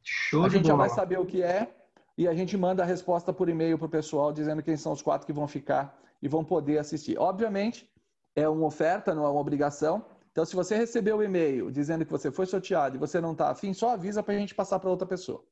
Show 0.02 0.44
a 0.44 0.48
gente 0.48 0.66
já 0.66 0.74
vai 0.74 0.88
saber 0.90 1.18
o 1.18 1.26
que 1.26 1.42
é 1.42 1.81
e 2.16 2.28
a 2.28 2.34
gente 2.34 2.56
manda 2.56 2.82
a 2.82 2.86
resposta 2.86 3.32
por 3.32 3.48
e-mail 3.48 3.78
para 3.78 3.86
o 3.86 3.90
pessoal 3.90 4.32
dizendo 4.32 4.62
quem 4.62 4.76
são 4.76 4.92
os 4.92 5.02
quatro 5.02 5.26
que 5.26 5.32
vão 5.32 5.46
ficar 5.46 5.98
e 6.20 6.28
vão 6.28 6.44
poder 6.44 6.78
assistir. 6.78 7.18
Obviamente, 7.18 7.88
é 8.36 8.48
uma 8.48 8.66
oferta, 8.66 9.14
não 9.14 9.24
é 9.24 9.28
uma 9.28 9.40
obrigação. 9.40 10.04
Então, 10.30 10.44
se 10.44 10.54
você 10.54 10.76
recebeu 10.76 11.18
o 11.18 11.22
e-mail 11.22 11.70
dizendo 11.70 12.04
que 12.04 12.10
você 12.10 12.30
foi 12.30 12.46
sorteado 12.46 12.96
e 12.96 12.98
você 12.98 13.20
não 13.20 13.32
está 13.32 13.50
afim, 13.50 13.72
só 13.72 13.90
avisa 13.90 14.22
para 14.22 14.34
a 14.34 14.38
gente 14.38 14.54
passar 14.54 14.78
para 14.78 14.90
outra 14.90 15.06
pessoa. 15.06 15.44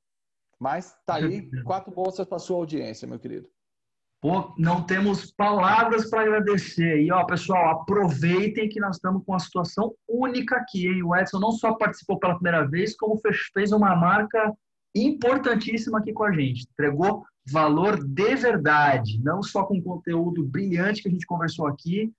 Mas 0.58 0.94
tá 1.06 1.14
aí 1.14 1.50
quatro 1.64 1.90
bolsas 1.92 2.26
para 2.26 2.38
sua 2.38 2.58
audiência, 2.58 3.08
meu 3.08 3.18
querido. 3.18 3.48
Pô, 4.20 4.54
não 4.58 4.84
temos 4.84 5.32
palavras 5.32 6.10
para 6.10 6.20
agradecer. 6.20 7.00
E, 7.00 7.10
ó, 7.10 7.24
pessoal, 7.24 7.70
aproveitem 7.70 8.68
que 8.68 8.78
nós 8.78 8.96
estamos 8.96 9.24
com 9.24 9.32
uma 9.32 9.38
situação 9.38 9.94
única 10.06 10.56
aqui, 10.56 10.86
hein? 10.86 11.02
O 11.02 11.16
Edson 11.16 11.38
não 11.38 11.52
só 11.52 11.72
participou 11.74 12.18
pela 12.18 12.34
primeira 12.34 12.68
vez, 12.68 12.94
como 12.94 13.18
fez 13.54 13.72
uma 13.72 13.96
marca 13.96 14.54
importantíssima 14.94 15.98
aqui 15.98 16.12
com 16.12 16.24
a 16.24 16.32
gente. 16.32 16.66
Entregou 16.72 17.24
valor 17.50 18.02
de 18.04 18.34
verdade, 18.36 19.20
não 19.22 19.42
só 19.42 19.64
com 19.64 19.82
conteúdo 19.82 20.44
brilhante 20.44 21.02
que 21.02 21.08
a 21.08 21.10
gente 21.10 21.26
conversou 21.26 21.66
aqui, 21.66 22.12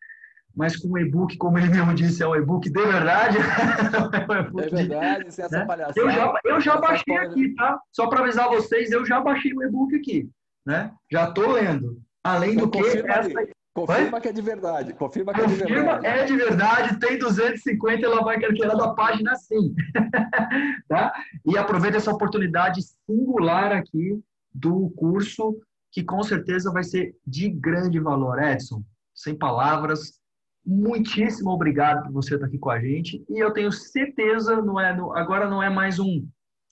mas 0.56 0.76
com 0.76 0.90
um 0.90 0.98
e-book, 0.98 1.38
como 1.38 1.58
ele 1.58 1.70
mesmo 1.70 1.94
disse, 1.94 2.22
é 2.22 2.28
um 2.28 2.36
e-book 2.36 2.70
de 2.70 2.82
verdade. 2.82 3.38
é, 3.40 4.70
verdade, 4.70 5.26
de, 5.26 5.34
sem 5.34 5.46
essa 5.46 5.60
né? 5.60 5.66
palhaçada. 5.66 6.00
Eu 6.00 6.12
já, 6.12 6.40
eu 6.44 6.62
já 6.62 6.78
baixei 6.78 7.18
aqui, 7.18 7.56
tá? 7.56 7.80
Só 7.92 8.08
para 8.08 8.20
avisar 8.22 8.50
vocês, 8.50 8.92
eu 8.92 9.06
já 9.06 9.22
baixei 9.22 9.54
o 9.54 9.64
e-book 9.64 9.96
aqui, 9.96 10.30
né? 10.66 10.92
Já 11.10 11.30
estou 11.30 11.52
lendo. 11.52 12.02
Além 12.24 12.54
então, 12.54 12.66
do 12.66 12.72
que, 12.72 12.80
essa... 12.80 13.30
Confirma 13.74 14.20
que 14.20 14.28
é 14.28 14.34
de 14.34 14.42
verdade. 14.42 14.94
Confirma 14.94 15.34
que 15.34 15.42
Confirma, 15.42 15.64
é 15.64 15.68
de 15.68 15.74
verdade. 15.74 16.06
É 16.06 16.26
de 16.26 16.36
verdade, 16.36 17.00
tem 17.00 17.18
250, 17.18 18.06
ela 18.06 18.22
vai 18.22 18.38
querer 18.38 18.68
da 18.76 18.94
página 18.94 19.34
sim. 19.36 19.74
tá? 20.90 21.14
E 21.46 21.58
aproveita 21.58 21.98
essa 21.98 22.12
oportunidade 22.12 22.82
singular 23.06 23.72
aqui 23.72 24.22
do 24.54 24.90
curso, 24.92 25.58
que 25.90 26.04
com 26.04 26.22
certeza 26.22 26.72
vai 26.72 26.84
ser 26.84 27.16
de 27.26 27.50
grande 27.50 27.98
valor. 28.00 28.44
Edson, 28.44 28.84
sem 29.16 29.38
palavras, 29.38 30.20
muitíssimo 30.66 31.50
obrigado 31.52 32.04
por 32.04 32.12
você 32.12 32.36
estar 32.36 32.48
aqui 32.48 32.58
com 32.58 32.70
a 32.70 32.80
gente. 32.80 33.24
E 33.30 33.40
eu 33.40 33.54
tenho 33.54 33.72
certeza, 33.72 34.62
não 34.62 34.78
é, 34.80 34.90
agora 35.16 35.50
não 35.50 35.64
é 35.64 35.70
mais 35.70 35.98
um, 35.98 36.28